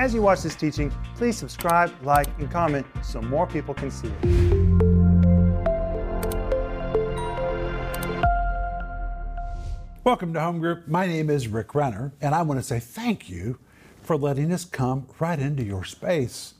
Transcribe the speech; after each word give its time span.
As 0.00 0.14
you 0.14 0.22
watch 0.22 0.40
this 0.40 0.54
teaching, 0.54 0.90
please 1.16 1.36
subscribe, 1.36 1.92
like, 2.02 2.26
and 2.38 2.50
comment 2.50 2.86
so 3.02 3.20
more 3.20 3.46
people 3.46 3.74
can 3.74 3.90
see 3.90 4.08
it. 4.08 4.24
Welcome 10.02 10.32
to 10.32 10.40
Home 10.40 10.58
Group. 10.58 10.88
My 10.88 11.06
name 11.06 11.28
is 11.28 11.48
Rick 11.48 11.74
Renner, 11.74 12.14
and 12.22 12.34
I 12.34 12.40
want 12.40 12.58
to 12.58 12.64
say 12.64 12.80
thank 12.80 13.28
you 13.28 13.58
for 14.02 14.16
letting 14.16 14.50
us 14.52 14.64
come 14.64 15.06
right 15.18 15.38
into 15.38 15.62
your 15.62 15.84
space. 15.84 16.54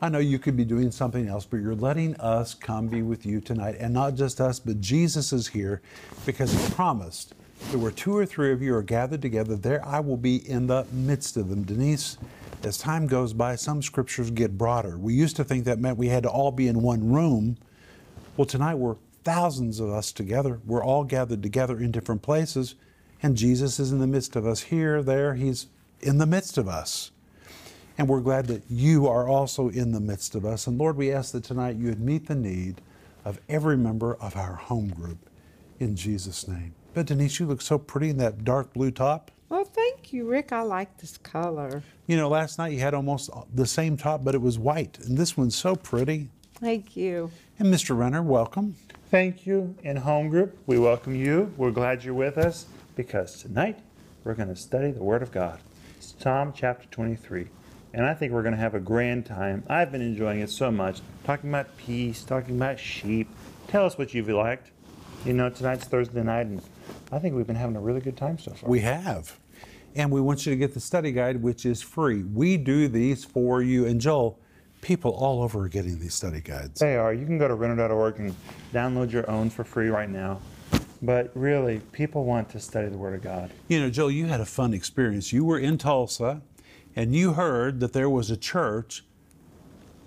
I 0.00 0.08
know 0.08 0.20
you 0.20 0.38
could 0.38 0.56
be 0.56 0.64
doing 0.64 0.92
something 0.92 1.26
else, 1.26 1.44
but 1.44 1.56
you're 1.56 1.74
letting 1.74 2.14
us 2.20 2.54
come 2.54 2.86
be 2.86 3.02
with 3.02 3.26
you 3.26 3.40
tonight. 3.40 3.74
And 3.80 3.94
not 3.94 4.14
just 4.14 4.40
us, 4.40 4.60
but 4.60 4.80
Jesus 4.80 5.32
is 5.32 5.48
here 5.48 5.82
because 6.24 6.52
He 6.52 6.72
promised 6.74 7.34
that 7.70 7.78
where 7.78 7.90
two 7.90 8.16
or 8.16 8.26
three 8.26 8.52
of 8.52 8.62
you 8.62 8.74
are 8.74 8.82
gathered 8.82 9.22
together, 9.22 9.56
there 9.56 9.84
I 9.84 10.00
will 10.00 10.16
be 10.16 10.48
in 10.48 10.66
the 10.66 10.86
midst 10.92 11.36
of 11.36 11.48
them. 11.48 11.62
Denise, 11.64 12.18
as 12.62 12.78
time 12.78 13.06
goes 13.06 13.32
by, 13.32 13.56
some 13.56 13.82
scriptures 13.82 14.30
get 14.30 14.56
broader. 14.56 14.96
We 14.98 15.14
used 15.14 15.36
to 15.36 15.44
think 15.44 15.64
that 15.64 15.78
meant 15.78 15.98
we 15.98 16.08
had 16.08 16.22
to 16.22 16.28
all 16.30 16.52
be 16.52 16.68
in 16.68 16.82
one 16.82 17.12
room. 17.12 17.56
Well, 18.36 18.46
tonight 18.46 18.76
we're 18.76 18.96
thousands 19.24 19.80
of 19.80 19.90
us 19.90 20.12
together. 20.12 20.60
We're 20.64 20.84
all 20.84 21.04
gathered 21.04 21.42
together 21.42 21.78
in 21.80 21.90
different 21.90 22.22
places, 22.22 22.76
and 23.22 23.36
Jesus 23.36 23.80
is 23.80 23.90
in 23.90 23.98
the 23.98 24.06
midst 24.06 24.36
of 24.36 24.46
us 24.46 24.62
here, 24.62 25.02
there. 25.02 25.34
He's 25.34 25.66
in 26.00 26.18
the 26.18 26.26
midst 26.26 26.58
of 26.58 26.68
us. 26.68 27.10
And 27.98 28.08
we're 28.08 28.20
glad 28.20 28.46
that 28.48 28.62
you 28.68 29.06
are 29.08 29.26
also 29.26 29.68
in 29.68 29.92
the 29.92 30.00
midst 30.00 30.34
of 30.34 30.44
us. 30.44 30.66
And 30.66 30.78
Lord, 30.78 30.96
we 30.96 31.10
ask 31.10 31.32
that 31.32 31.44
tonight 31.44 31.76
you 31.76 31.88
would 31.88 32.00
meet 32.00 32.26
the 32.26 32.34
need 32.34 32.82
of 33.24 33.40
every 33.48 33.76
member 33.76 34.14
of 34.16 34.36
our 34.36 34.54
home 34.54 34.88
group 34.88 35.30
in 35.80 35.96
Jesus' 35.96 36.46
name. 36.46 36.74
But 36.96 37.04
Denise, 37.04 37.38
you 37.38 37.44
look 37.44 37.60
so 37.60 37.76
pretty 37.76 38.08
in 38.08 38.16
that 38.16 38.42
dark 38.42 38.72
blue 38.72 38.90
top. 38.90 39.30
Well, 39.50 39.64
thank 39.64 40.14
you, 40.14 40.26
Rick. 40.26 40.50
I 40.50 40.62
like 40.62 40.96
this 40.96 41.18
color. 41.18 41.82
You 42.06 42.16
know, 42.16 42.30
last 42.30 42.56
night 42.56 42.72
you 42.72 42.78
had 42.78 42.94
almost 42.94 43.28
the 43.54 43.66
same 43.66 43.98
top, 43.98 44.24
but 44.24 44.34
it 44.34 44.40
was 44.40 44.58
white. 44.58 44.98
And 45.00 45.18
this 45.18 45.36
one's 45.36 45.54
so 45.54 45.76
pretty. 45.76 46.30
Thank 46.54 46.96
you. 46.96 47.30
And 47.58 47.68
Mr. 47.68 47.94
Renner, 47.94 48.22
welcome. 48.22 48.76
Thank 49.10 49.44
you. 49.44 49.74
In 49.82 49.96
home 49.98 50.30
group, 50.30 50.56
we 50.64 50.78
welcome 50.78 51.14
you. 51.14 51.52
We're 51.58 51.70
glad 51.70 52.02
you're 52.02 52.14
with 52.14 52.38
us 52.38 52.64
because 52.94 53.42
tonight 53.42 53.78
we're 54.24 54.32
going 54.32 54.48
to 54.48 54.56
study 54.56 54.90
the 54.90 55.04
Word 55.04 55.20
of 55.20 55.30
God. 55.30 55.60
It's 55.98 56.14
Psalm 56.18 56.54
chapter 56.56 56.88
23. 56.90 57.48
And 57.92 58.06
I 58.06 58.14
think 58.14 58.32
we're 58.32 58.40
going 58.40 58.54
to 58.54 58.60
have 58.60 58.74
a 58.74 58.80
grand 58.80 59.26
time. 59.26 59.64
I've 59.68 59.92
been 59.92 60.00
enjoying 60.00 60.40
it 60.40 60.48
so 60.48 60.70
much. 60.70 61.02
Talking 61.24 61.50
about 61.50 61.76
peace, 61.76 62.24
talking 62.24 62.56
about 62.56 62.80
sheep. 62.80 63.28
Tell 63.68 63.84
us 63.84 63.98
what 63.98 64.14
you've 64.14 64.30
liked. 64.30 64.70
You 65.26 65.34
know, 65.34 65.50
tonight's 65.50 65.84
Thursday 65.84 66.22
night, 66.22 66.46
and 66.46 66.62
I 67.12 67.18
think 67.18 67.34
we've 67.34 67.46
been 67.46 67.56
having 67.56 67.76
a 67.76 67.80
really 67.80 68.00
good 68.00 68.16
time 68.16 68.38
so 68.38 68.52
far. 68.52 68.68
We 68.68 68.80
have. 68.80 69.38
And 69.94 70.10
we 70.10 70.20
want 70.20 70.44
you 70.44 70.50
to 70.50 70.56
get 70.56 70.74
the 70.74 70.80
study 70.80 71.12
guide, 71.12 71.42
which 71.42 71.64
is 71.64 71.80
free. 71.80 72.22
We 72.22 72.56
do 72.56 72.88
these 72.88 73.24
for 73.24 73.62
you. 73.62 73.86
And 73.86 74.00
Joel, 74.00 74.38
people 74.82 75.12
all 75.12 75.42
over 75.42 75.64
are 75.64 75.68
getting 75.68 75.98
these 75.98 76.14
study 76.14 76.40
guides. 76.40 76.80
They 76.80 76.96
are. 76.96 77.14
You 77.14 77.24
can 77.24 77.38
go 77.38 77.48
to 77.48 77.54
Renner.org 77.54 78.18
and 78.18 78.34
download 78.72 79.10
your 79.10 79.28
own 79.30 79.48
for 79.48 79.64
free 79.64 79.88
right 79.88 80.10
now. 80.10 80.40
But 81.02 81.30
really, 81.34 81.80
people 81.92 82.24
want 82.24 82.48
to 82.50 82.60
study 82.60 82.88
the 82.88 82.98
Word 82.98 83.14
of 83.14 83.22
God. 83.22 83.50
You 83.68 83.80
know, 83.80 83.90
Joel, 83.90 84.10
you 84.10 84.26
had 84.26 84.40
a 84.40 84.46
fun 84.46 84.74
experience. 84.74 85.32
You 85.32 85.44
were 85.44 85.58
in 85.58 85.78
Tulsa 85.78 86.42
and 86.94 87.14
you 87.14 87.34
heard 87.34 87.80
that 87.80 87.92
there 87.92 88.08
was 88.08 88.30
a 88.30 88.36
church 88.36 89.04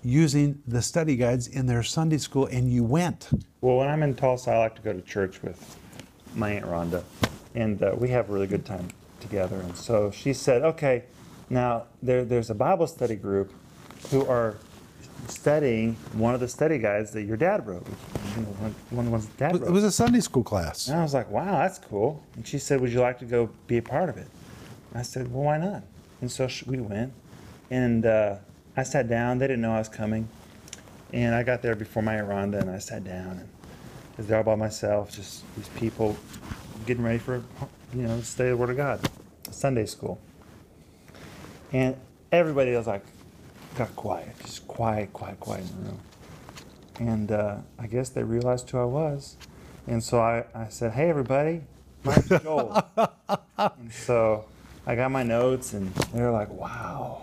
using 0.02 0.60
the 0.66 0.82
study 0.82 1.14
guides 1.14 1.46
in 1.46 1.66
their 1.66 1.82
Sunday 1.82 2.18
school, 2.18 2.46
and 2.46 2.72
you 2.72 2.82
went. 2.82 3.28
Well, 3.60 3.76
when 3.76 3.88
I'm 3.88 4.02
in 4.02 4.14
Tulsa, 4.14 4.50
I 4.50 4.58
like 4.58 4.74
to 4.76 4.82
go 4.82 4.92
to 4.92 5.02
church 5.02 5.42
with 5.42 5.78
my 6.34 6.50
Aunt 6.52 6.66
Rhonda, 6.66 7.02
and 7.54 7.82
uh, 7.82 7.94
we 7.96 8.08
have 8.10 8.30
a 8.30 8.32
really 8.32 8.46
good 8.46 8.64
time 8.64 8.88
together. 9.20 9.56
And 9.56 9.76
so 9.76 10.10
she 10.10 10.32
said, 10.32 10.62
okay, 10.62 11.04
now 11.48 11.84
there, 12.02 12.24
there's 12.24 12.50
a 12.50 12.54
Bible 12.54 12.86
study 12.86 13.16
group 13.16 13.52
who 14.10 14.24
are 14.26 14.56
studying 15.28 15.94
one 16.12 16.34
of 16.34 16.40
the 16.40 16.48
study 16.48 16.78
guides 16.78 17.10
that 17.12 17.22
your 17.22 17.36
dad 17.36 17.66
wrote. 17.66 17.86
You 18.36 18.42
know, 18.42 18.48
one, 18.48 18.74
one 18.90 19.00
of 19.00 19.04
the 19.06 19.10
ones 19.10 19.26
dad 19.36 19.60
wrote. 19.60 19.68
It 19.68 19.72
was 19.72 19.84
a 19.84 19.92
Sunday 19.92 20.20
school 20.20 20.42
class. 20.42 20.88
And 20.88 20.98
I 20.98 21.02
was 21.02 21.14
like, 21.14 21.30
wow, 21.30 21.58
that's 21.58 21.78
cool. 21.78 22.22
And 22.36 22.46
she 22.46 22.58
said, 22.58 22.80
would 22.80 22.92
you 22.92 23.00
like 23.00 23.18
to 23.18 23.24
go 23.24 23.50
be 23.66 23.78
a 23.78 23.82
part 23.82 24.08
of 24.08 24.16
it? 24.16 24.28
I 24.94 25.02
said, 25.02 25.32
well, 25.32 25.44
why 25.44 25.58
not? 25.58 25.82
And 26.20 26.30
so 26.30 26.48
sh- 26.48 26.64
we 26.66 26.80
went. 26.80 27.12
And 27.70 28.06
uh, 28.06 28.36
I 28.76 28.82
sat 28.82 29.08
down. 29.08 29.38
They 29.38 29.46
didn't 29.46 29.62
know 29.62 29.72
I 29.72 29.78
was 29.78 29.88
coming. 29.88 30.28
And 31.12 31.34
I 31.34 31.42
got 31.42 31.62
there 31.62 31.74
before 31.74 32.02
my 32.02 32.16
Aunt 32.16 32.28
Rhonda, 32.28 32.60
and 32.60 32.70
I 32.70 32.78
sat 32.78 33.04
down. 33.04 33.38
And 33.38 33.48
I 34.20 34.22
was 34.22 34.28
there 34.28 34.36
all 34.36 34.44
by 34.44 34.54
myself, 34.54 35.10
just 35.10 35.42
these 35.56 35.68
people 35.68 36.14
getting 36.84 37.02
ready 37.02 37.16
for, 37.16 37.42
you 37.94 38.02
know, 38.02 38.20
study 38.20 38.50
the 38.50 38.56
Word 38.58 38.68
of 38.68 38.76
God, 38.76 39.00
Sunday 39.50 39.86
school. 39.86 40.20
And 41.72 41.96
everybody 42.30 42.76
was 42.76 42.86
like, 42.86 43.02
got 43.78 43.96
quiet, 43.96 44.38
just 44.44 44.68
quiet, 44.68 45.14
quiet, 45.14 45.40
quiet 45.40 45.62
in 45.62 45.68
the 45.68 45.88
room. 45.88 46.00
And 46.98 47.32
uh, 47.32 47.56
I 47.78 47.86
guess 47.86 48.10
they 48.10 48.22
realized 48.22 48.68
who 48.68 48.78
I 48.80 48.84
was. 48.84 49.38
And 49.86 50.04
so 50.04 50.20
I, 50.20 50.44
I 50.54 50.68
said, 50.68 50.92
hey, 50.92 51.08
everybody, 51.08 51.62
my 52.04 52.16
name's 52.16 52.42
Joel. 52.42 52.84
and 53.56 53.90
so 53.90 54.44
I 54.86 54.96
got 54.96 55.10
my 55.10 55.22
notes, 55.22 55.72
and 55.72 55.94
they 55.94 56.20
were 56.20 56.30
like, 56.30 56.50
wow, 56.50 57.22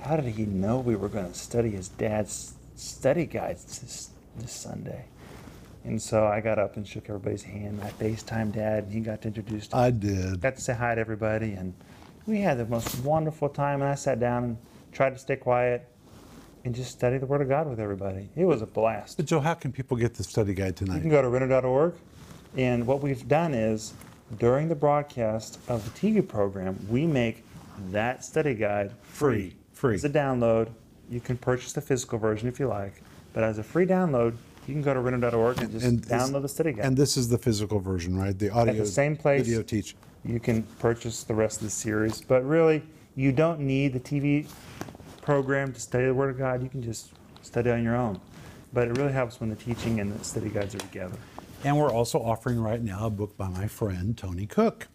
how 0.00 0.16
did 0.16 0.34
he 0.34 0.46
know 0.46 0.78
we 0.78 0.96
were 0.96 1.10
going 1.10 1.30
to 1.30 1.38
study 1.38 1.72
his 1.72 1.88
dad's 1.88 2.54
study 2.76 3.26
guides 3.26 3.78
this, 3.78 4.08
this 4.38 4.52
Sunday? 4.52 5.04
And 5.84 6.00
so 6.00 6.26
I 6.26 6.40
got 6.40 6.58
up 6.58 6.76
and 6.76 6.86
shook 6.86 7.08
everybody's 7.08 7.42
hand. 7.42 7.80
I 7.82 7.90
FaceTime 7.90 8.52
dad, 8.52 8.84
and 8.84 8.92
he 8.92 9.00
got 9.00 9.20
to 9.22 9.28
introduce 9.28 9.68
I 9.72 9.90
did. 9.90 10.40
got 10.40 10.56
to 10.56 10.60
say 10.60 10.72
hi 10.74 10.94
to 10.94 11.00
everybody, 11.00 11.52
and 11.52 11.74
we 12.26 12.40
had 12.40 12.58
the 12.58 12.64
most 12.64 13.00
wonderful 13.00 13.50
time. 13.50 13.82
And 13.82 13.90
I 13.90 13.94
sat 13.94 14.18
down 14.18 14.44
and 14.44 14.56
tried 14.92 15.10
to 15.10 15.18
stay 15.18 15.36
quiet 15.36 15.86
and 16.64 16.74
just 16.74 16.90
study 16.90 17.18
the 17.18 17.26
Word 17.26 17.42
of 17.42 17.48
God 17.50 17.68
with 17.68 17.78
everybody. 17.78 18.30
It 18.34 18.46
was 18.46 18.62
a 18.62 18.66
blast. 18.66 19.18
But 19.18 19.26
Joel, 19.26 19.42
how 19.42 19.52
can 19.52 19.72
people 19.72 19.98
get 19.98 20.14
the 20.14 20.24
study 20.24 20.54
guide 20.54 20.76
tonight? 20.76 20.96
You 20.96 21.00
can 21.02 21.10
go 21.10 21.20
to 21.20 21.28
Renner.org, 21.28 21.94
and 22.56 22.86
what 22.86 23.02
we've 23.02 23.28
done 23.28 23.52
is 23.52 23.92
during 24.38 24.68
the 24.68 24.74
broadcast 24.74 25.58
of 25.68 25.84
the 25.84 25.90
TV 25.90 26.26
program, 26.26 26.78
we 26.88 27.06
make 27.06 27.44
that 27.90 28.24
study 28.24 28.54
guide 28.54 28.92
free. 29.02 29.54
Free. 29.72 29.96
It's 29.96 30.04
a 30.04 30.10
download. 30.10 30.68
You 31.10 31.20
can 31.20 31.36
purchase 31.36 31.74
the 31.74 31.82
physical 31.82 32.18
version 32.18 32.48
if 32.48 32.58
you 32.58 32.68
like, 32.68 33.02
but 33.34 33.42
as 33.44 33.58
a 33.58 33.62
free 33.62 33.84
download, 33.84 34.34
you 34.66 34.74
can 34.74 34.82
go 34.82 34.94
to 34.94 35.00
Renner.org 35.00 35.58
and 35.60 35.70
just 35.72 35.84
And 35.84 36.00
this- 36.00 36.10
download 36.12 36.42
the 36.42 36.48
study 36.48 36.72
guide. 36.72 36.84
And 36.86 36.96
this 36.96 37.16
is 37.16 37.28
the 37.28 37.38
physical 37.38 37.80
version, 37.80 38.16
right? 38.16 38.38
The 38.38 38.50
audio. 38.50 38.72
At 38.74 38.78
the 38.78 38.86
same 38.86 39.16
place, 39.16 39.42
Video 39.46 39.62
teach. 39.62 39.94
you 40.24 40.40
can 40.40 40.62
purchase 40.78 41.22
the 41.24 41.34
rest 41.34 41.58
of 41.58 41.64
the 41.64 41.70
series. 41.70 42.20
But 42.22 42.44
really, 42.46 42.82
you 43.16 43.32
don't 43.32 43.60
need 43.60 43.92
the 43.92 44.00
TV 44.00 44.46
program 45.22 45.72
to 45.72 45.80
study 45.80 46.06
the 46.06 46.14
Word 46.14 46.30
of 46.30 46.38
God. 46.38 46.62
You 46.62 46.68
can 46.68 46.82
just 46.82 47.10
study 47.42 47.70
on 47.70 47.82
your 47.82 47.96
own. 47.96 48.20
But 48.72 48.88
it 48.88 48.98
really 48.98 49.12
helps 49.12 49.40
when 49.40 49.50
the 49.50 49.56
teaching 49.56 50.00
and 50.00 50.12
the 50.18 50.24
study 50.24 50.48
guides 50.48 50.74
are 50.74 50.78
together. 50.78 51.16
And 51.62 51.78
we're 51.78 51.92
also 51.92 52.18
offering 52.20 52.60
right 52.60 52.82
now 52.82 53.06
a 53.06 53.10
book 53.10 53.36
by 53.36 53.48
my 53.48 53.66
friend 53.68 54.16
Tony 54.18 54.46
Cook, 54.46 54.88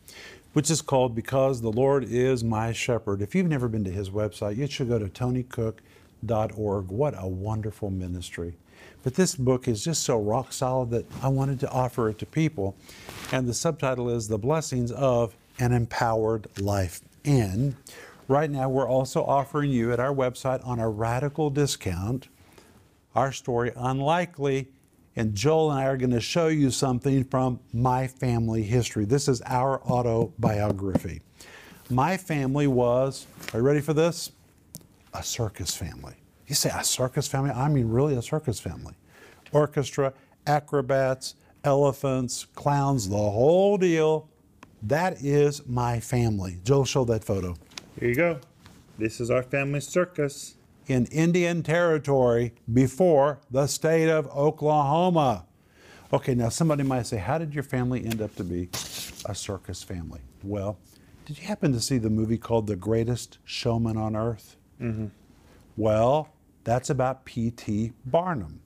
which 0.54 0.70
is 0.70 0.82
called 0.82 1.16
Because 1.16 1.62
the 1.62 1.72
Lord 1.72 2.04
is 2.04 2.44
My 2.44 2.74
Shepherd. 2.74 3.22
If 3.22 3.34
you've 3.34 3.48
never 3.48 3.68
been 3.68 3.84
to 3.86 3.90
his 3.92 4.10
website, 4.10 4.58
you 4.58 4.68
should 4.68 4.90
go 4.90 5.00
to 5.00 5.06
tonycook.org. 5.08 6.88
What 6.90 7.14
a 7.18 7.28
wonderful 7.28 7.90
ministry. 7.90 8.58
But 9.04 9.16
this 9.16 9.36
book 9.36 9.68
is 9.68 9.84
just 9.84 10.04
so 10.04 10.20
rock 10.20 10.52
solid 10.52 10.90
that 10.92 11.06
I 11.22 11.30
wanted 11.30 11.60
to 11.62 11.70
offer 11.70 12.10
it 12.10 12.18
to 12.20 12.26
people. 12.26 12.76
And 13.32 13.48
the 13.48 13.54
subtitle 13.54 14.10
is 14.10 14.28
The 14.28 14.38
Blessings 14.38 14.92
of 14.92 15.36
an 15.60 15.72
Empowered 15.72 16.48
Life. 16.60 17.02
And 17.24 17.76
right 18.28 18.50
now, 18.50 18.70
we're 18.70 18.88
also 18.88 19.24
offering 19.24 19.72
you 19.72 19.94
at 19.94 20.00
our 20.00 20.14
website 20.14 20.66
on 20.68 20.80
a 20.80 20.90
radical 20.90 21.50
discount 21.50 22.28
our 23.16 23.32
story 23.32 23.72
unlikely. 23.76 24.70
And 25.16 25.36
joel 25.36 25.72
and 25.72 25.82
i 25.82 25.86
are 25.86 25.98
going 25.98 26.12
to 26.12 26.22
show 26.22 26.48
you 26.48 26.72
something 26.72 27.26
from 27.26 27.60
my 27.74 28.08
family 28.08 28.64
history. 28.64 29.06
This 29.06 29.28
is 29.28 29.42
our 29.46 29.82
autobiography. 29.84 31.22
My 31.90 32.16
family 32.16 32.68
was 32.68 33.26
are 33.54 33.60
you 33.60 33.66
ready 33.66 33.82
for 33.82 33.94
this? 33.94 34.32
A 35.14 35.24
circus 35.24 35.76
family 35.76 36.19
you 36.50 36.56
say 36.56 36.70
a 36.74 36.84
circus 36.84 37.28
family 37.28 37.52
i 37.52 37.70
mean 37.70 37.88
really 37.88 38.16
a 38.16 38.22
circus 38.22 38.60
family 38.60 38.94
orchestra 39.54 40.12
acrobats 40.48 41.36
elephants 41.64 42.46
clowns 42.56 43.08
the 43.08 43.16
whole 43.16 43.78
deal 43.78 44.28
that 44.84 45.22
is 45.24 45.66
my 45.68 46.00
family 46.00 46.58
joel 46.64 46.84
show 46.86 47.06
that 47.06 47.24
photo 47.24 47.56
Here 48.00 48.10
you 48.10 48.16
go. 48.16 48.40
This 48.98 49.22
is 49.22 49.30
our 49.32 49.44
family 49.44 49.80
circus. 49.80 50.56
in 50.88 51.06
Indian 51.06 51.64
Territory 51.64 52.54
before 52.74 53.40
the 53.52 53.68
state 53.68 54.10
of 54.10 54.28
Oklahoma. 54.36 55.46
Okay, 56.12 56.34
now 56.36 56.50
somebody 56.50 56.84
might 56.84 57.06
say, 57.08 57.18
How 57.18 57.38
did 57.38 57.54
your 57.54 57.64
family 57.64 58.04
end 58.06 58.22
up 58.22 58.36
to 58.36 58.44
be 58.44 58.68
a 59.26 59.34
circus 59.36 59.84
family? 59.84 60.20
Well, 60.44 60.78
did 61.26 61.38
you 61.40 61.46
happen 61.46 61.72
to 61.74 61.80
see 61.80 61.98
the 61.98 62.10
movie 62.10 62.38
called 62.38 62.68
The 62.68 62.76
Greatest 62.76 63.38
Showman 63.46 63.96
on 63.98 64.16
Earth? 64.16 64.58
Mm-hmm. 64.82 65.08
Well, 65.78 66.30
that's 66.64 66.90
about 66.90 67.26
P.T. 67.26 67.94
Barnum. 68.06 68.62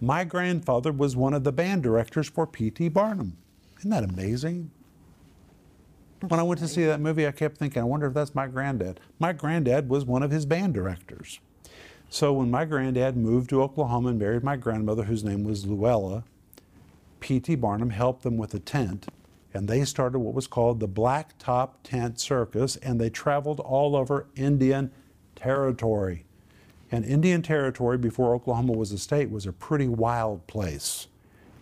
My 0.00 0.24
grandfather 0.24 0.92
was 0.92 1.16
one 1.16 1.32
of 1.32 1.44
the 1.44 1.52
band 1.52 1.82
directors 1.82 2.28
for 2.28 2.46
P.T. 2.46 2.88
Barnum. 2.90 3.38
Isn't 3.78 3.90
that 3.90 4.04
amazing? 4.04 4.70
When 6.28 6.40
I 6.40 6.42
went 6.42 6.60
to 6.60 6.68
see 6.68 6.84
that 6.84 7.00
movie, 7.00 7.26
I 7.26 7.30
kept 7.30 7.58
thinking, 7.58 7.80
I 7.80 7.86
wonder 7.86 8.06
if 8.06 8.14
that's 8.14 8.34
my 8.34 8.46
granddad. 8.46 9.00
My 9.18 9.32
granddad 9.32 9.88
was 9.88 10.04
one 10.04 10.22
of 10.22 10.30
his 10.30 10.44
band 10.44 10.74
directors. 10.74 11.40
So 12.08 12.32
when 12.32 12.50
my 12.50 12.64
granddad 12.64 13.16
moved 13.16 13.50
to 13.50 13.62
Oklahoma 13.62 14.10
and 14.10 14.18
married 14.18 14.44
my 14.44 14.56
grandmother, 14.56 15.04
whose 15.04 15.24
name 15.24 15.44
was 15.44 15.66
Luella, 15.66 16.24
P.T. 17.20 17.54
Barnum 17.56 17.90
helped 17.90 18.22
them 18.22 18.36
with 18.36 18.52
a 18.54 18.58
tent, 18.58 19.06
and 19.54 19.66
they 19.66 19.84
started 19.84 20.18
what 20.18 20.34
was 20.34 20.46
called 20.46 20.78
the 20.78 20.86
Black 20.86 21.38
Top 21.38 21.78
Tent 21.82 22.20
Circus, 22.20 22.76
and 22.76 23.00
they 23.00 23.10
traveled 23.10 23.60
all 23.60 23.96
over 23.96 24.26
Indian 24.36 24.92
Territory. 25.34 26.25
And 26.92 27.04
Indian 27.04 27.42
Territory, 27.42 27.98
before 27.98 28.34
Oklahoma 28.34 28.72
was 28.72 28.92
a 28.92 28.98
state, 28.98 29.30
was 29.30 29.46
a 29.46 29.52
pretty 29.52 29.88
wild 29.88 30.46
place. 30.46 31.08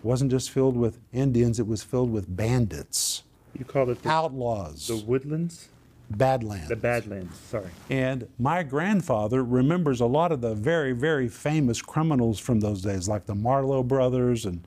It 0.03 0.06
wasn't 0.06 0.31
just 0.31 0.50
filled 0.50 0.76
with 0.76 0.99
Indians, 1.12 1.59
it 1.59 1.67
was 1.67 1.82
filled 1.82 2.12
with 2.12 2.35
bandits, 2.37 3.23
You 3.59 3.65
called 3.65 3.88
it 3.88 4.03
the, 4.03 4.09
outlaws, 4.11 4.87
the 4.88 4.97
woodlands? 4.97 5.69
badlands. 6.11 6.69
The 6.69 6.76
Badlands, 6.76 7.35
sorry. 7.49 7.71
And 7.88 8.29
my 8.38 8.62
grandfather 8.62 9.43
remembers 9.43 10.00
a 10.03 10.06
lot 10.06 10.31
of 10.32 10.43
the 10.43 10.55
very, 10.55 10.93
very 10.93 11.29
famous 11.29 11.81
criminals 11.81 12.38
from 12.38 12.61
those 12.61 12.82
days, 12.82 13.09
like 13.09 13.25
the 13.25 13.35
Marlowe 13.35 13.82
brothers, 13.82 14.44
and 14.44 14.61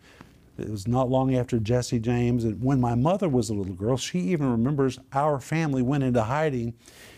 it 0.59 0.69
was 0.69 0.87
not 0.87 1.09
long 1.09 1.35
after 1.35 1.59
Jesse 1.59 1.99
James. 1.99 2.43
And 2.43 2.63
when 2.63 2.79
my 2.79 2.95
mother 2.95 3.29
was 3.29 3.49
a 3.49 3.53
little 3.53 3.73
girl, 3.73 3.97
she 3.97 4.19
even 4.19 4.51
remembers 4.51 4.99
our 5.13 5.39
family 5.39 5.81
went 5.81 6.03
into 6.03 6.23
hiding, 6.23 6.73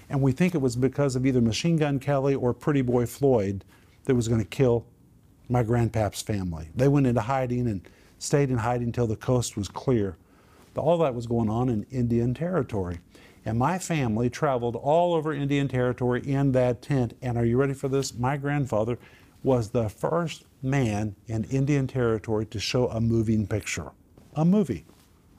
and 0.10 0.22
we 0.22 0.32
think 0.32 0.56
it 0.56 0.62
was 0.62 0.76
because 0.76 1.16
of 1.16 1.26
either 1.26 1.42
Machine 1.42 1.78
Gun 1.78 2.00
Kelly 2.00 2.36
or 2.36 2.54
Pretty 2.54 2.82
Boy 2.82 3.06
Floyd 3.06 3.64
that 4.06 4.16
was 4.16 4.28
going 4.28 4.42
to 4.42 4.48
kill 4.48 4.86
my 5.50 5.64
grandpap's 5.64 6.22
family. 6.22 6.70
They 6.76 6.88
went 6.88 7.08
into 7.08 7.22
hiding 7.22 7.68
and 7.68 7.82
stayed 8.20 8.50
in 8.50 8.58
hiding 8.58 8.88
until 8.88 9.08
the 9.08 9.16
coast 9.16 9.58
was 9.58 9.68
clear. 9.68 10.18
But 10.74 10.82
all 10.82 10.98
that 11.00 11.16
was 11.16 11.28
going 11.28 11.50
on 11.50 11.70
in 11.70 11.86
Indian 11.92 12.34
Territory. 12.34 13.00
And 13.46 13.58
my 13.58 13.80
family 13.80 14.30
traveled 14.30 14.76
all 14.76 15.14
over 15.14 15.34
Indian 15.34 15.68
Territory 15.68 16.22
in 16.26 16.52
that 16.52 16.82
tent. 16.82 17.16
And 17.22 17.38
are 17.38 17.46
you 17.46 17.58
ready 17.58 17.74
for 17.74 17.88
this? 17.88 18.14
My 18.14 18.38
grandfather 18.38 19.00
was 19.44 19.70
the 19.70 19.90
first 19.90 20.46
man 20.62 21.16
in 21.28 21.44
Indian 21.46 21.88
Territory 21.88 22.46
to 22.48 22.60
show 22.60 22.88
a 22.90 23.00
moving 23.00 23.48
picture. 23.48 23.92
A 24.36 24.46
movie. 24.46 24.86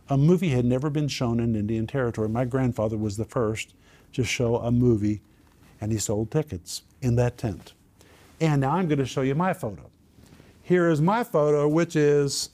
A 0.09 0.17
movie 0.17 0.49
had 0.51 0.65
never 0.65 0.91
been 0.91 1.09
shown 1.09 1.41
in 1.41 1.55
Indian 1.55 1.87
Territory. 1.87 2.29
My 2.29 2.45
grandfather 2.45 2.97
was 2.97 3.17
the 3.17 3.25
first 3.25 3.75
to 4.13 4.25
show 4.25 4.57
a 4.57 4.71
movie, 4.71 5.21
and 5.81 5.93
he 5.93 5.99
sold 5.99 6.31
tickets 6.31 6.83
in 7.01 7.17
that 7.17 7.39
tent. 7.39 7.75
And 8.41 8.61
now 8.63 8.73
I'm 8.73 8.89
going 8.89 8.99
to 8.99 9.07
show 9.07 9.23
you 9.23 9.35
my 9.35 9.53
photo. 9.53 9.91
Here 10.63 10.89
is 10.89 11.01
my 11.01 11.23
photo, 11.25 11.69
which 11.69 11.95
is 11.95 12.51